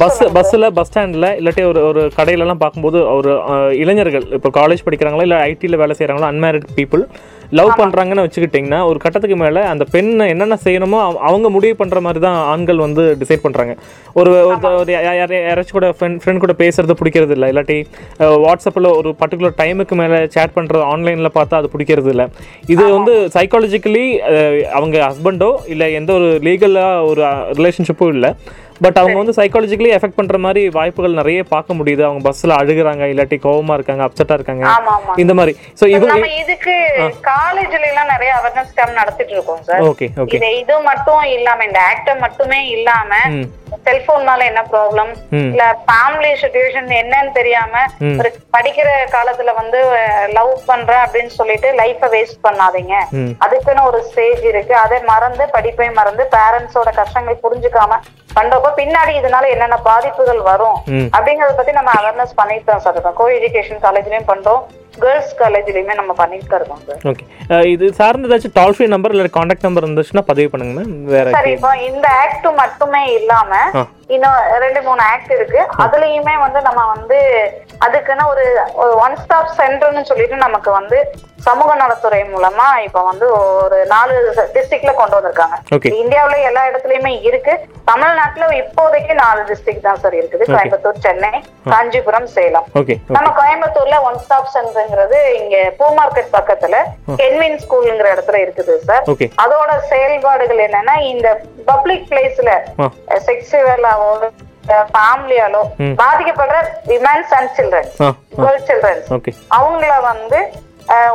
பஸ் 0.04 0.24
பஸ்ஸில் 0.38 0.68
பஸ் 0.80 0.90
ஸ்டாண்டில் 0.92 1.30
இல்லாட்டி 1.42 1.66
ஒரு 1.72 1.84
ஒரு 1.90 2.04
கடையிலலாம் 2.18 2.64
பார்க்கும்போது 2.64 3.02
ஒரு 3.18 3.34
இளைஞர்கள் 3.84 4.26
இப்போ 4.40 4.52
காலேஜ் 4.60 4.86
படிக்கிறாங்களா 4.88 5.28
இல்லை 5.30 5.40
ஐடியில் 5.52 5.82
வேலை 5.84 5.98
செய்கிறாங்களா 6.02 6.32
அன்மேரிட் 6.34 6.68
பீப்புள் 6.80 7.06
லவ் 7.52 7.72
பண்ணுறாங்கன்னு 7.78 8.24
வச்சுக்கிட்டிங்கன்னா 8.24 8.80
ஒரு 8.86 9.00
கட்டத்துக்கு 9.00 9.36
மேலே 9.36 9.62
அந்த 9.66 9.84
பெண் 9.86 10.20
என்னென்ன 10.26 10.58
செய்யணுமோ 10.64 11.00
அவ- 11.02 11.20
அவங்க 11.22 11.50
முடிவு 11.50 11.76
பண்ணுற 11.80 12.00
மாதிரி 12.00 12.20
தான் 12.20 12.38
ஆண்கள் 12.46 12.78
வந்து 12.78 13.18
டிசைட் 13.20 13.44
பண்ணுறாங்க 13.44 13.74
ஒரு 14.14 14.32
ஒரு- 14.46 14.94
யாராச்சும் 15.44 15.72
கூட 15.72 15.90
ஃப்ரெண்ட் 15.92 16.20
ஃப்ரெண்ட் 16.22 16.40
கூட 16.40 16.54
பேசுறது 16.58 16.94
பிடிக்கிறது 16.94 17.30
இல்லை 17.30 17.50
இல்லாட்டி 17.50 17.78
வாட்ஸ்அப்பில் 18.44 18.96
ஒரு 18.96 19.16
பர்டிகுலர் 19.20 19.56
டைமுக்கு 19.58 19.96
மேலே 19.96 20.28
சேட் 20.28 20.56
பண்ணுறது 20.56 20.84
ஆன்லைனில் 20.86 21.36
பார்த்தா 21.36 21.54
அது 21.54 21.70
பிடிக்கிறது 21.74 22.10
இல்லை. 22.10 22.28
இது 22.68 22.84
வந்து 22.92 23.14
சைக்காலஜிக்கலி 23.34 24.06
அவங்க 24.72 24.98
ஹஸ்பண்டோ 25.06 25.52
இல்லை 25.68 25.94
எந்த 25.94 26.14
ஒரு 26.14 26.40
லீகலாக 26.44 27.06
ஒரு 27.06 27.22
ரிலேஷன்ஷிப்பும் 27.54 28.14
இல்லை 28.14 28.32
பட் 28.86 29.00
அவங்க 29.02 29.18
வந்து 29.22 29.36
சைக்காலஜிக்கலி 29.40 29.92
எஃபெக்ட் 29.96 30.18
பண்ற 30.20 30.38
மாதிரி 30.46 30.62
வாய்ப்புகள் 30.78 31.20
நிறைய 31.20 31.40
பார்க்க 31.54 31.78
முடியுது. 31.80 32.04
அவங்க 32.08 32.22
பஸ்ல 32.28 32.58
அழுகுறாங்க 32.62 33.10
இல்லாட்டி 33.12 33.38
கோவமா 33.46 33.76
இருக்காங்க 33.78 34.04
அப்செட்டா 34.08 34.38
இருக்காங்க. 34.40 34.66
இந்த 35.24 35.34
மாதிரி. 35.40 35.56
ஸோ 35.80 35.88
இவங்க 35.96 36.30
இதுக்கு 36.44 36.76
காலேஜ்ல 37.32 37.86
எல்லாம் 37.92 38.12
நிறைய 38.14 38.32
அவேர்னஸ் 38.40 38.76
கேம்ப் 38.78 39.00
நடத்திட்டு 39.02 39.36
இருக்கோம் 39.38 39.64
சார் 39.70 39.88
ஓகே 39.90 40.10
ஓகே 40.24 40.52
இது 40.62 40.78
மட்டும் 40.92 41.26
இல்லாம 41.38 41.66
இந்த 41.70 41.82
ஆக்டர் 41.92 42.24
மட்டுமே 42.26 42.62
இல்லாம 42.76 43.20
செல்போன்னால 43.86 44.46
என்ன 44.50 44.62
ப்ராப்ளம். 44.72 45.12
இல்ல 45.52 45.66
ஃபேமிலி 45.86 46.32
சுச்சுவேஷன் 46.42 46.90
என்னன்னு 47.02 47.32
தெரியாம. 47.38 47.84
ஒரு 48.22 48.30
படிக்கிற 48.56 48.90
காலத்துல 49.14 49.54
வந்து 49.60 49.80
லவ் 50.38 50.52
பண்றேன் 50.72 51.04
அப்படின்னு 51.06 51.32
சொல்லிட்டு 51.38 51.70
லைஃப 51.82 52.10
வேஸ்ட் 52.16 52.42
பண்ணாதீங்க. 52.48 52.96
அதுக்குன்னு 53.46 53.88
ஒரு 53.92 54.02
ஸ்டேஜ் 54.10 54.44
இருக்கு. 54.52 54.76
அதை 54.86 55.00
மறந்து 55.12 55.46
படிப்பை 55.56 55.90
மறந்து 56.00 56.26
பேரண்ட்ஸோட 56.36 56.92
கஷ்டங்கள் 57.00 57.44
புரிஞ்சுக்காம 57.46 58.00
பண்றப்ப 58.38 58.70
பின்னாடி 58.82 59.14
இதனால 59.22 59.48
என்னென்ன 59.54 59.78
பாதிப்புகள் 59.90 60.42
வரும். 60.52 60.78
அப்படிங்கறத 61.16 61.56
பத்தி 61.58 61.74
நம்ம 61.80 61.94
அவேர்னஸ் 62.02 62.38
பண்ணிட்டு 62.42 62.70
தான் 62.72 62.84
சார் 62.86 62.96
இருக்கோம். 62.96 63.18
கோ 63.22 63.26
எஜுகேஷன் 63.38 63.84
காலேஜ்லயும் 63.88 64.30
பண்றோம். 64.32 64.62
கேர்ள்ஸ் 65.04 65.34
காலேஜ்லயுமே 65.42 65.94
நம்ம 66.00 66.14
பண்ணிட்டு 66.22 66.56
இருக்கோம் 66.60 66.82
சார். 66.88 67.02
ஓகே 67.10 67.26
இது 67.74 67.86
சார்ந்த 68.00 68.30
ஏதாச்சும் 68.30 68.56
டால் 68.58 68.76
ஃப்ரீ 68.76 68.88
நம்பர் 68.94 69.14
இல்லை 69.16 69.32
காண்டாக்ட் 69.38 69.68
நம்பர் 69.68 69.86
இருந்துச்சுன்னா 69.86 70.24
பதிவு 70.32 70.50
பண்ணுங்க 70.54 70.74
மேம் 70.80 70.94
வேற 71.14 71.28
சரி 71.38 71.54
இப்போ 71.58 71.72
இந்த 71.90 72.08
ஆக்ட் 72.24 72.48
மட்டுமே 72.62 73.04
இல்லாம. 73.20 73.52
இன்னும் 74.16 74.38
ரெண்டு 74.64 74.82
மூணு 74.82 75.02
ஆக்ட் 75.08 75.34
இருக்கு. 75.36 75.62
அதுலயுமே 75.84 76.36
வந்து 76.40 76.62
நம்ம 76.62 76.82
வந்து 76.94 77.20
அதுக்குன்னு 77.86 78.24
ஒரு 78.32 78.46
ஒன் 79.04 79.20
ஸ்டாப் 79.22 79.52
சென்டர்னு 79.60 80.08
சொல்லிட்டு 80.10 80.38
நமக்கு 80.38 80.72
வந்து 80.72 80.98
சமூக 81.46 81.76
நலத்துறை 81.76 82.20
மூலமா 82.32 82.66
இப்ப 82.86 83.00
வந்து 83.02 83.26
ஒரு 83.62 83.78
நாலு 83.92 84.16
டிஸ்ட்ரிக்ட்ல 84.56 84.92
கொண்டு 84.94 85.16
வந்திருக்காங்க. 85.18 85.56
இந்தியாவுல 86.02 86.36
எல்லா 86.50 86.64
இடத்துலயுமே 86.70 87.14
இருக்கு. 87.30 87.54
தமிழ்நாட்டுல 87.86 88.50
இப்போதைக்கு 88.60 89.14
நாலு 89.22 89.42
டிஸ்ட்ரிக்ட் 89.50 89.88
தான் 89.88 90.02
சார் 90.04 90.18
இருக்குது. 90.20 90.44
கோயம்புத்தூர் 90.52 91.02
சென்னை 91.06 91.32
காஞ்சிபுரம் 91.72 92.30
சேலம். 92.36 92.68
நம்ம 93.16 93.32
கோயம்புத்தூர்ல 93.40 93.98
ஒன் 94.10 94.20
ஸ்டாப் 94.24 94.52
சென்டர்ங்கிறது 94.56 95.18
இங்க 95.40 95.56
பூ 95.80 95.88
மார்க்கெட் 96.00 96.32
பக்கத்துல 96.38 96.76
கென்வின் 97.22 97.60
ஸ்கூல்ங்கிற 97.64 98.10
இடத்துல 98.16 98.40
இருக்குது 98.44 98.76
சார் 98.88 99.04
அதோட 99.44 99.72
செயல்பாடுகள் 99.92 100.64
என்னன்னா 100.68 100.96
இந்த 101.12 101.28
பப்ளிக் 101.66 102.08
பிளேஸ்ல 102.12 102.52
ஆ. 102.80 102.88
செக்ஸுவலாவோ 103.28 104.01
ஃபேமிலியாலோ. 104.92 105.62
பாதிக்கப்படுற 106.02 106.58
womens 106.88 107.32
and 107.38 107.52
childrens 107.56 107.96
girl 108.38 108.62
childrens 108.68 109.08
அவங்கள 109.58 109.94
வந்து 110.04 110.40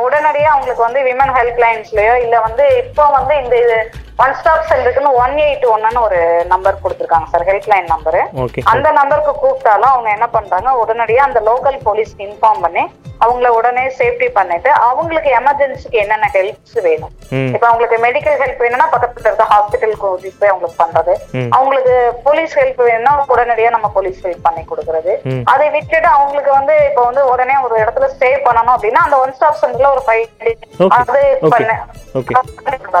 உடனடியா 0.03 0.49
அவங்களுக்கு 0.51 0.83
வந்து 0.83 1.01
விமன் 1.03 1.33
ஹெல்ப் 1.37 1.59
லைன்ஸ்லயோ 1.63 2.13
இல்ல 2.25 2.35
வந்து 2.39 2.63
இப்போ 2.83 3.03
வந்து 3.09 3.33
இந்த 3.37 3.55
ஒன் 4.17 4.35
ஸ்டாப் 4.37 4.67
சென்டருக்குன்னு 4.67 5.09
ஒன் 5.21 5.35
எயிட் 5.41 5.65
ஒன்னு 5.71 5.99
ஒரு 6.01 6.19
நம்பர் 6.47 6.79
கொடுத்துருக்காங்க 6.83 7.27
சார் 7.31 7.47
ஹெல்ப் 7.49 7.67
லைன் 7.71 7.91
நம்பரு 7.91 8.21
அந்த 8.71 8.89
நம்பருக்கு 8.97 9.33
கூப்பிட்டாலும் 9.35 9.91
அவங்க 9.91 10.09
என்ன 10.11 10.27
பண்றாங்க 10.29 10.71
உடனடியா 10.81 11.25
அந்த 11.27 11.41
லோக்கல் 11.47 11.77
போலீஸ்க்கு 11.83 12.25
இன்ஃபார்ம் 12.27 12.63
பண்ணி 12.65 12.83
அவங்கள 13.21 13.47
உடனே 13.57 13.83
சேஃப்டி 13.97 14.27
பண்ணிட்டு 14.31 14.69
அவங்களுக்கு 14.87 15.29
எமர்ஜென்சிக்கு 15.37 15.97
என்னென்ன 16.01 16.27
ஹெல்ப்ஸ் 16.33 16.77
வேணும் 16.87 17.13
இப்ப 17.53 17.65
அவங்களுக்கு 17.67 17.97
மெடிக்கல் 18.03 18.37
ஹெல்ப் 18.41 18.61
வேணும்னா 18.63 18.87
பக்கத்துல 18.93 19.27
இருக்க 19.27 19.45
ஹாஸ்பிட்டலுக்கு 19.53 20.03
கூட்டிட்டு 20.03 20.39
போய் 20.41 20.51
அவங்களுக்கு 20.51 20.81
பண்றது. 20.83 21.13
அவங்களுக்கு 21.51 21.95
போலீஸ் 22.25 22.53
ஹெல்ப் 22.59 22.81
வேணும்னா 22.83 23.13
உடனடியா 23.33 23.69
நம்ம 23.69 23.89
போலீஸ் 23.95 24.19
ஹெல்ப் 24.25 24.45
பண்ணி 24.47 24.63
கொடுக்கறது. 24.63 25.13
அதை 25.53 25.67
விட்டுட்டு 25.75 26.09
அவங்களுக்கு 26.17 26.51
வந்து 26.51 26.75
இப்ப 26.89 27.03
வந்து 27.03 27.23
உடனே 27.31 27.55
ஒரு 27.65 27.75
இடத்துல 27.83 28.09
ஸ்டே 28.13 28.31
பண்ணணும் 28.47 28.75
அப்படின்னா 28.75 29.03
அந்த 29.03 29.17
ஒன் 29.17 29.35
ஸ்டாப் 29.37 29.61
சென்டர்ல 29.63 29.89
ஒரு 29.95 30.03
ஃபைவ். 30.07 30.25
அது. 30.99 31.23
பண்ண. 31.47 31.71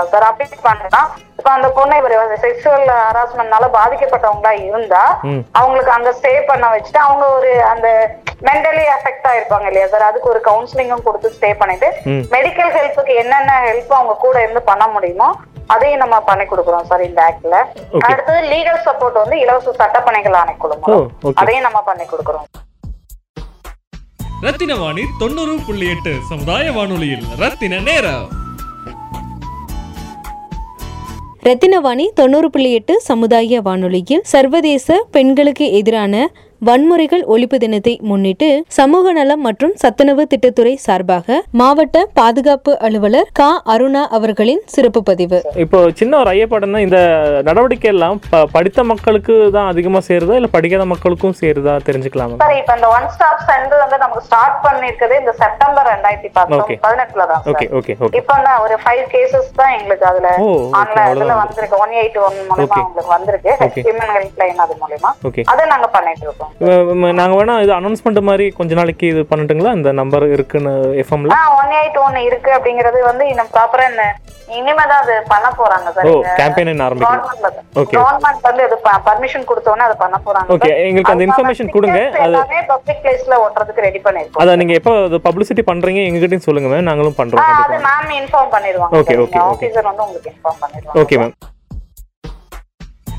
சார் 0.07 0.27
அப்படி 0.27 0.47
பண்ணா 0.63 1.01
இப்ப 1.39 1.49
அந்த 1.51 1.67
பொண்ணு 1.69 1.97
இவர் 1.99 2.15
செக்ஷுவல் 2.43 2.87
ஹராஸ்மெண்ட்னால 3.01 3.65
பாதிக்கப்பட்டவங்களா 3.75 4.53
இருந்தா. 4.69 5.01
அவங்களுக்கு 5.59 5.91
அங்க 5.95 6.11
ஸ்டே 6.19 6.33
பண்ண 6.47 6.65
வச்சுட்டு 6.73 7.01
அவங்க 7.03 7.25
ஒரு 7.37 7.51
அந்த 7.71 7.87
மென்டலி 8.47 8.85
அஃபெக்ட் 8.95 9.27
ஆயிருப்பாங்க 9.29 9.67
இல்லையா 9.71 9.87
சார் 9.87 10.07
அதுக்கு 10.07 10.31
ஒரு 10.33 10.41
கவுன்சிலிங்கும் 10.47 11.05
கொடுத்து 11.05 11.35
ஸ்டே 11.35 11.51
பண்ணிட்டு. 11.61 11.89
மெடிக்கல் 12.35 12.73
ஹெல்ப்புக்கு 12.77 13.13
என்னென்ன 13.23 13.53
ஹெல்ப் 13.67 13.93
அவங்க 13.97 14.15
கூட 14.25 14.35
இருந்து 14.45 14.63
பண்ண 14.71 14.85
முடியுமோ 14.95 15.29
அதையும் 15.75 16.01
நம்ம 16.01 16.17
பண்ணி 16.27 16.45
கொடுக்குறோம் 16.45 16.87
சார் 16.89 17.07
இந்த 17.07 17.21
ஆக்ட்ல. 17.27 17.55
அடுத்தது 18.07 18.41
லீகல் 18.53 18.83
சப்போர்ட் 18.85 19.21
வந்து 19.23 19.37
இலவச 19.43 19.73
சட்டப்பணிகள் 19.81 20.37
ஆணைக்குழு 20.41 20.75
ஓ 20.75 20.79
மூலம் 20.83 21.09
ஓகே 21.23 21.39
அதையும் 21.41 21.67
நம்ம 21.67 21.81
பண்ணி 21.89 22.05
கொடுக்குறோம் 22.05 22.47
ரத்தின 24.45 24.73
வாணி 24.79 25.03
தொண்ணூறு 25.21 25.53
புள்ளி 25.67 25.85
எட்டு 25.93 26.11
சமுதாய 26.29 26.65
வானொலியில் 26.71 27.23
ரத்தின 27.41 27.79
நேரம் 27.87 28.25
ரத்தினவாணி 31.47 32.05
தொண்ணூறு 32.13 32.47
புள்ளி 32.49 32.69
எட்டு 32.73 32.93
சமுதாய 32.99 33.59
வானொலியில் 33.61 34.23
சர்வதேச 34.25 34.97
பெண்களுக்கு 35.11 35.65
எதிரான 35.71 36.13
வன்முறைகள் 36.61 37.23
ஒழிப்பு 37.27 37.55
தினத்தை 37.55 37.91
முன்னிட்டு 38.01 38.47
சமூக 38.69 39.11
நலம் 39.11 39.41
மற்றும் 39.41 39.73
சத்துணவு 39.75 40.27
திட்டத்துறை 40.27 40.73
சார்பாக 40.77 41.37
மாவட்ட 41.51 41.97
பாதுகாப்பு 42.13 42.71
அலுவலர் 42.79 43.29
கா. 43.31 43.49
அருணா 43.65 44.01
அவர்களின் 44.09 44.61
சிறப்பு 44.65 45.03
பதிவு. 45.03 45.39
இப்போ 45.55 45.79
சின்ன 45.91 46.17
ஒரு 46.17 46.29
ஐயப்பாடுன்னா 46.33 46.77
இந்த 46.77 46.99
நடவடிக்கை 47.43 47.89
எல்லாம் 47.89 48.17
ப- 48.29 48.47
படித்த 48.51 48.83
மக்களுக்கு 48.83 49.51
தான் 49.51 49.67
அதிகமா 49.67 50.01
சேருதா? 50.07 50.35
இல்ல 50.35 50.47
படிக்காத 50.47 50.85
மக்களுக்கும் 50.85 51.35
சேருதா? 51.41 51.75
தெரிஞ்சுக்கலாமா? 51.87 52.37
சார் 52.37 52.55
இப்ப 52.57 52.75
இந்த 52.75 52.89
ஒன் 52.89 53.07
ஸ்டாப் 53.09 53.43
சென்டர் 53.47 53.81
வந்து 53.83 53.97
நமக்கு 53.97 54.25
ஸ்டார்ட் 54.27 54.57
பண்ணிருக்கிறது 54.65 55.15
இந்த 55.19 55.33
செப்டம்பர் 55.37 55.89
ரெண்டாயிரத்தி 55.89 56.25
Okay. 56.57 56.77
பதினெட்டுல 56.83 57.23
தான் 57.25 57.41
ஓகே 57.45 57.65
சார் 57.65 57.77
ஓகே 57.79 57.93
ஓகே 58.01 58.17
இப்ப 58.19 58.33
தான் 58.41 58.59
ஒரு 58.63 58.75
ஃபைவ் 58.81 59.03
கேசஸ் 59.13 59.49
தான் 59.55 59.73
எங்களுக்கு 59.77 60.05
அதுல 60.05 60.27
ஆன்லைன் 60.79 61.09
இதுல. 61.13 61.33
வந்திருக்கு. 61.41 61.77
ஒன் 61.79 61.95
எயிட் 61.99 62.19
ஒன் 62.23 62.37
மூலமா. 62.41 62.81
உங்களுக்கு 62.81 63.13
வந்திருக்கு. 63.13 63.51
ஹெல்ப் 64.13 64.39
லைன் 64.41 64.61
அது 64.65 64.75
மூலமா 64.81 65.11
ஓகே 65.23 65.43
அதை 65.47 65.63
நாங்க 65.67 65.87
பண்ணிட்டு 65.89 66.25
இருக்கோம். 66.27 66.46
நாங்க 67.17 67.33
வேணா 67.35 67.55
இது 67.63 67.73
அனௌன்ஸ்மெண்ட் 67.73 68.21
மாதிரி 68.27 68.47
கொஞ்ச 68.57 68.71
நாளைக்கு 68.75 69.05
இது 69.07 69.21
பண்ணட்டுங்களா? 69.29 69.73
இந்த 69.77 69.91
நம்பர் 69.99 70.25
இருக்குன்னு 70.33 70.73
எஃப்எம்ல 71.03 71.35
ஒன் 71.57 71.73
எயிட் 71.79 71.99
ஒன் 72.05 72.17
இருக்கு 72.27 72.51
அப்படிங்கிறது 72.57 73.01
வந்து 73.05 73.25
இன்னும் 73.29 73.51
ப்ராப்பரா 73.53 73.87
இனிமேதான் 74.51 75.01
அது 75.03 75.13
பண்ண 75.29 75.47
போறாங்க 75.57 75.87
சார் 75.95 76.07
ஓ 76.09 76.13
கேம்பெயின் 76.37 76.83
ஆரம்பிக்கலாம் 76.85 77.55
Okay. 77.77 77.95
கவர்மெண்ட் 77.97 78.45
வந்து 78.47 78.61
அது 78.67 78.75
பர்மிஷன் 79.07 79.47
கொடுத்தோன்னே 79.49 79.83
அதை 79.87 79.95
பண்ண 79.97 80.17
போறாங்க 80.27 80.53
ஓகே 80.55 80.69
எங்களுக்கு 80.85 81.13
அந்த 81.13 81.25
இன்ஃபர்மேஷன் 81.27 81.73
கொடுங்க. 81.75 81.99
அது 82.15 82.27
எல்லாமே 82.27 82.61
பப்ளிக் 82.71 83.01
பிளேஸ்ல 83.03 83.35
ஓட்டுறதுக்கு 83.43 83.85
ரெடி 83.87 84.01
பண்ணிருக்கோம் 84.05 84.43
அதை 84.43 84.55
நீங்க 84.61 84.75
எப்போ 84.79 84.93
அது 85.01 85.19
பப்ளிசிட்டி 85.27 85.65
பண்றீங்க 85.69 86.01
எங்ககிட்டயும் 86.07 86.47
சொல்லுங்க 86.47 86.71
மேம் 86.73 86.89
நாங்களும் 86.89 87.19
பண்றோம் 87.19 87.51
அது 87.59 87.79
மேம் 87.87 88.15
இன்ஃபார்ம் 88.21 88.51
பண்ணிடுவாங்க 88.55 88.95
Okay, 89.01 89.17
okay, 89.17 89.39
okay. 89.39 89.43
ஆபீசர் 89.49 89.89
வந்து 89.89 90.05
உங்களுக்கு 90.05 90.31
இன்ஃபார்ம் 90.33 90.59
பண்ணிடுவாங்க 90.63 91.03
ஓகே 91.03 91.17
மேம் 91.21 91.35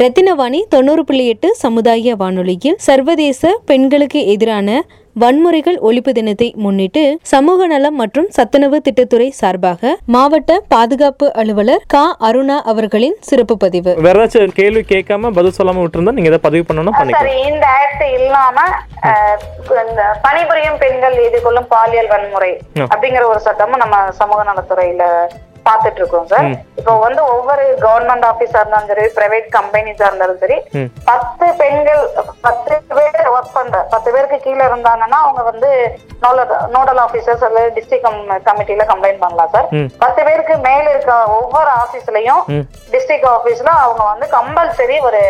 ரத்தினவாணி 0.00 0.60
தொண்ணூறு 0.72 1.02
புள்ளி 1.08 1.24
எட்டு 1.32 1.48
சமுதாய 1.60 2.14
வானொலியில் 2.20 2.78
சர்வதேச 2.86 3.50
பெண்களுக்கு 3.68 4.20
எதிரான 4.32 4.68
வன்முறைகள் 5.22 5.76
ஒழிப்பு 5.88 6.12
தினத்தை 6.18 6.48
முன்னிட்டு 6.64 7.02
சமூக 7.32 7.66
நலம் 7.72 7.96
மற்றும் 8.00 8.26
சத்துணவு 8.36 8.78
திட்டத்துறை 8.86 9.28
சார்பாக 9.40 9.92
மாவட்ட 10.14 10.56
பாதுகாப்பு 10.74 11.26
அலுவலர் 11.40 11.84
கா. 11.94 12.02
அருணா 12.28 12.56
அவர்களின் 12.72 13.16
சிறப்பு 13.28 13.56
பதிவு. 13.64 13.92
வேற 14.06 14.16
ஏதாச்சும் 14.24 14.56
கேள்வி 14.60 14.82
கேட்காம 14.92 15.32
பதில் 15.38 15.56
சொல்லாம 15.58 15.82
விட்டுருந்தா 15.84 16.16
நீங்க 16.18 16.30
எதாவது 16.32 16.46
பதிவு 16.48 16.66
பண்ணணும் 16.70 16.98
பண்ணிக்கலாம். 16.98 17.40
இந்த 17.52 17.66
ஆக்ட் 17.78 18.04
இல்லாம 18.18 18.58
பணிபுரியும் 20.26 20.78
பெண்கள் 20.84 21.18
எதிர்கொள்ளும் 21.28 21.70
பாலியல் 21.74 22.12
வன்முறை. 22.14 22.52
அப்படிங்கிற 22.92 23.24
ஒரு 23.32 23.42
சட்டமும் 23.48 23.82
நம்ம 23.84 24.04
சமூக 24.22 24.42
நலத்துறையில 24.52 25.04
பாத்துட்டு 25.68 26.00
இருக்கோம் 26.00 26.28
சார். 26.32 26.48
இப்போ 26.80 26.92
வந்து 27.06 27.20
ஒவ்வொரு 27.34 27.64
கவர்மெண்ட் 27.84 28.26
ஆபீஸா 28.30 28.60
இருந்தாலும் 28.62 28.90
சரி 28.92 29.04
பிரைவேட் 29.18 29.46
கம்பெனிஸா 29.58 30.06
இருந்தாலும் 30.10 30.40
சரி. 30.42 30.56
பத்து 31.10 31.46
பெண்கள் 31.60 32.02
பத்து 32.46 32.74
பேர் 32.96 33.30
ஒர்க் 33.34 33.54
பண்ற 33.58 33.78
பத்து 33.94 34.08
பேருக்கு 34.14 34.38
கீழே 34.46 34.64
இருந்தாங்கன்னா 34.70 35.20
அவங்க 35.26 35.42
வந்து 35.50 35.70
நோடல் 36.74 37.00
ஆபீசர்ஸ் 37.04 37.44
அல்லது 37.46 37.70
டிஸ்ட்ரிக்ட் 37.76 38.06
கமிட்டில 38.48 38.84
கம்ப்ளைண்ட் 38.90 39.22
பண்ணலாம் 39.24 39.50
சார். 39.54 39.66
பத்து 40.02 40.20
பேருக்கு 40.28 40.54
மேல 40.68 40.84
இருக்க 40.94 41.14
ஒவ்வொரு 41.38 41.70
ஆபீஸ்லயும். 41.82 42.42
டிஸ்ட்ரிக்ட் 42.94 43.28
ஆபீஸ்ல 43.36 43.70
அவங்க 43.84 44.02
வந்து 44.12 44.26
கம்பல்சரி 44.36 44.96
ஒரு 45.08 45.20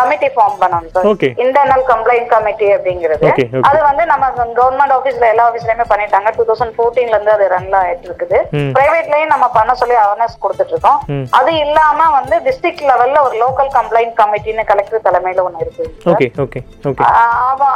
கமிட்டி 0.00 0.30
ஃபார்ம் 0.34 0.58
பண்ணணும் 0.62 0.92
சார் 0.96 1.08
இன்டர்னல் 1.44 1.84
கம்ப்ளைண்ட் 1.92 2.28
கமிட்டி 2.34 2.68
அப்படிங்கிறது. 2.76 3.30
அது 3.68 3.80
வந்து 3.88 4.04
நம்ம 4.12 4.30
கவர்மெண்ட் 4.60 4.96
ஆபீஸ்ல 4.98 5.30
எல்லா 5.32 5.46
ஆபீஸ்லயுமே 5.50 5.86
பண்ணிட்டாங்க 5.92 6.30
டூ 6.38 6.46
தௌசண்ட் 6.50 6.76
போர்டீன்ல 6.80 7.16
இருந்து 7.16 7.36
அது 7.36 7.46
ரன்ல 7.56 7.76
ஆயிட்டு 7.84 8.08
இருக்குது. 8.10 8.40
பிரைவேட்லயும் 8.78 9.32
நம்ம 9.34 9.48
பண்ண 9.58 9.70
சொல்லி 9.82 9.96
அவேர்னஸ் 10.04 10.42
கொடுத்துட்டு 10.44 10.74
இருக்கோம். 10.74 11.00
அது 11.40 11.52
இல்லாம 11.64 12.10
வந்து 12.18 12.36
டிஸ்ட்ரிக்ட் 12.46 12.86
லெவல்ல 12.92 13.24
ஒரு 13.26 13.36
லோக்கல் 13.44 13.70
கம்ப்ளைண்ட் 13.78 14.14
கமிட்டின்னு 14.22 14.68
கலெக்டர் 14.72 15.06
தலைமையில 15.08 15.44
ஒண்ணு 15.48 15.64
இருக்கு. 15.64 15.84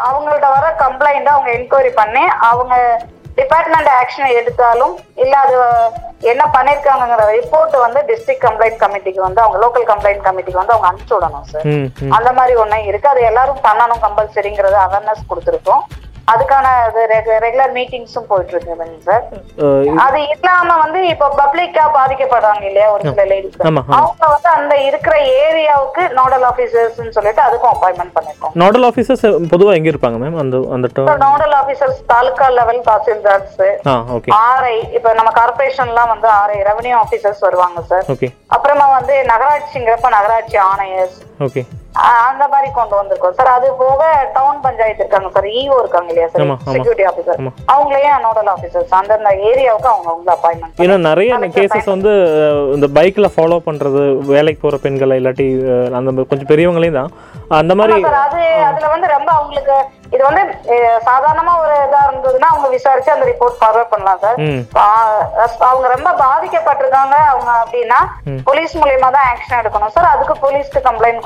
அவங்கள்ட்ட 0.08 0.48
வர 0.56 0.66
கம்ப்ளைண்ட் 0.84 1.30
அவங்க 1.34 1.50
என்கொயரி 1.58 1.92
பண்ணி 2.00 2.24
அவங்க 2.50 2.74
டிபார்ட்மெண்ட் 3.38 3.90
ஆக்ஷன் 4.00 4.36
எடுத்தாலும் 4.40 4.92
இல்ல 5.22 5.32
அது 5.44 5.56
என்ன 6.32 6.42
பண்ணிருக்காங்கிற 6.54 7.24
ரிப்போர்ட் 7.38 7.74
வந்து 7.84 8.00
டிஸ்ட்ரிக்ட் 8.10 8.44
கம்ப்ளைண்ட் 8.44 8.78
கமிட்டிக்கு 8.82 9.20
வந்து 9.24 9.40
அவங்க 9.42 9.58
லோக்கல் 9.64 9.86
கம்ப்ளைண்ட் 9.90 10.22
கமிட்டிக்கு 10.26 10.60
வந்து 10.60 10.74
அவங்க 10.74 10.88
அனுப்பிச்சு 10.90 11.16
விடணும் 11.16 11.48
சார் 11.50 11.66
அந்த 12.18 12.30
மாதிரி 12.38 12.54
ஒண்ணு 12.62 12.78
இருக்கு. 12.90 13.12
அது 13.12 13.22
எல்லாரும் 13.30 13.60
பண்ணணும் 13.68 14.02
கம்பல்சரிங்கிறது 14.06 14.78
அவேர்னஸ் 14.86 15.28
கொடுத்துருக்கோம். 15.30 15.82
அதுக்கான 16.32 16.66
ரெகுலர் 17.44 17.72
மீட்டிங்ஸும் 17.76 18.26
போயிட்டு 18.30 18.52
இருக்குதுங்க 18.54 18.96
சார். 19.08 19.24
அது 20.04 20.18
இல்லாம 20.34 20.68
வந்து 20.84 21.00
இப்போ 21.12 21.26
பப்ளிக்கா 21.40 21.84
பாதிக்கப்படுறாங்க 21.98 22.64
இல்லையா 22.70 22.88
ஒரு 22.94 23.02
சில 23.10 23.24
லேடிஸ். 23.32 23.58
அவங்க 23.98 24.24
வந்து 24.34 24.50
அந்த 24.56 24.74
இருக்கிற 24.88 25.14
ஏரியாவுக்கு 25.44 26.02
நோடல் 26.18 26.46
ஆபீசர்ஸ் 26.50 26.98
சொல்லிட்டு 27.18 27.42
அதுக்கும் 27.46 27.72
அப்பாயின்மெண்ட் 27.74 28.14
பண்ணிருக்கோம். 28.16 28.54
நாடல் 28.64 28.86
ஆஃபீஸர்ஸ் 28.90 29.24
பொதுவாக 29.54 29.78
எங்கே 29.80 29.92
இருப்பாங்க 29.94 30.18
மேம் 30.24 30.40
அந்த 30.44 30.62
அந்த 30.76 30.88
nodal 31.26 31.56
officers 31.62 32.00
taluka 32.12 32.48
level 32.58 32.82
tahsildars 32.90 33.56
RI 34.42 34.76
இப்ப 34.98 35.14
நம்ம 35.20 35.32
கார்பரேஷன்லாம் 35.40 36.12
வந்து 36.14 36.30
ஆர்ஐ 36.40 36.60
ரெவன்யூ 36.70 36.96
ஆபீசர்ஸ் 37.04 37.42
வருவாங்க 37.48 37.80
சார். 37.92 38.06
அப்புறமா 38.56 38.86
வந்து 38.98 39.16
நகராட்சிங்கிறப்ப 39.32 40.10
நகராட்சி 40.18 40.58
ஆணையர்ஸ் 40.70 41.18
ஓகே 41.46 41.62
அந்த 42.30 42.44
மாதிரி 42.52 42.68
கொண்டு 42.78 42.94
வந்திருக்கோம். 42.98 43.34
சார் 43.38 43.50
அது 43.56 43.66
போக 43.80 44.02
டவுன் 44.36 44.60
பஞ்சாயத்து 44.66 45.02
இருக்காங்க 45.04 45.28
சார். 45.36 45.48
இஓ 45.60 45.76
இருக்காங்க 45.82 46.08
இல்லையா 46.12 46.28
சார். 46.32 46.44
செக்யூரிட்டி 46.74 47.06
ஆபீசர் 47.10 47.40
ஆமா. 47.42 47.52
அவங்களையும் 47.74 48.24
நோடல் 48.26 48.50
ஆபீசர்ஸ் 48.54 48.94
அந்தந்த 49.00 49.32
ஏரியாவுக்கு 49.50 49.90
அவங்க 49.92 50.08
அவங்க 50.14 50.30
அப்பாயின்மெண்ட் 50.36 50.82
ஏன்னா 50.84 50.96
நிறைய 51.08 51.38
கேசஸ் 51.56 51.92
வந்து 51.94 52.12
இந்த 52.76 52.88
பைக்கில் 52.98 53.32
ஃபாலோ 53.36 53.58
பண்ணுறது 53.68 54.02
வேலைக்கு 54.32 54.62
போகிற 54.64 54.80
பெண்களை 54.86 55.16
இல்லாட்டி 55.20 55.48
அந்த 56.00 56.26
கொஞ்சம் 56.30 56.50
பெரியவங்களையும் 56.52 57.00
தான். 57.00 57.12
அந்த 57.60 57.72
மாதிரி 57.80 57.98
அது 58.26 58.42
அதுல 58.70 58.86
வந்து 58.94 59.08
ரொம்ப 59.16 59.30
அவங்களுக்கு 59.38 59.76
இது 60.14 60.22
வந்து 60.28 60.42
சாதாரணமா 61.08 61.52
ஒரு 61.62 61.74
இதா 61.86 62.00
இருந்ததுன்னா 62.08 62.48
அவங்க 62.52 62.68
விசாரிச்சு 62.74 63.14
அந்த 63.14 63.26
ரிப்போர்ட் 63.32 63.60
ஃபார்வர்ட் 63.60 63.92
பண்ணலாம் 63.92 64.22
சார். 64.24 64.38
அவங்க 65.70 65.86
ரொம்ப 65.96 66.10
பாதிக்கப்பட்டிருக்காங்க 66.24 67.16
அவங்க 67.32 67.50
அப்படின்னா 67.62 68.00
போலீஸ் 68.48 68.80
மூலியமா 68.82 69.10
தான் 69.16 69.28
ஆக்ஷன் 69.32 69.60
எடுக்கணும். 69.62 69.94
சார் 69.96 70.12
அதுக்கு 70.14 70.36
போலீஸ்க்கு 70.44 70.88
கம்ப்ளைண்ட் 70.88 71.24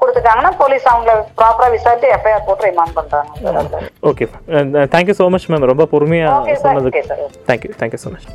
கொடுத்துட்டாங்கன்னா 0.00 0.50
போலீஸ் 0.60 0.86
அவங்கள 0.92 1.12
ப்ராப்பரா 1.38 1.68
விசாரிச்சு 1.76 2.08
எஃப்ஐஆர் 2.16 2.44
போட்டு 2.48 2.66
ரிமாண்ட் 2.68 2.96
பண்றாங்க. 2.98 3.80
Okay 4.10 4.26
thank you 4.94 5.16
so 5.20 5.26
much 5.34 5.48
ma'am 5.52 5.70
ரொம்ப 5.72 5.86
sir. 6.62 6.64
சொன்னதுக்கு. 6.66 7.02
Thank you 7.50 7.72
thank you 7.82 8.00
so 8.04 8.10
much 8.14 8.28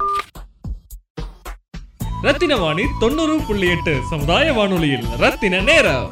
Rathina 2.28 2.56
Vani 2.64 2.84
தொண்ணூறு 3.04 3.36
புள்ளி 3.48 3.68
எட்டு 3.76 3.94
சமுதாய 4.10 4.48
வானொலியில் 4.58 5.06
ரத்தின 5.24 5.62
நேரம் 5.70 6.08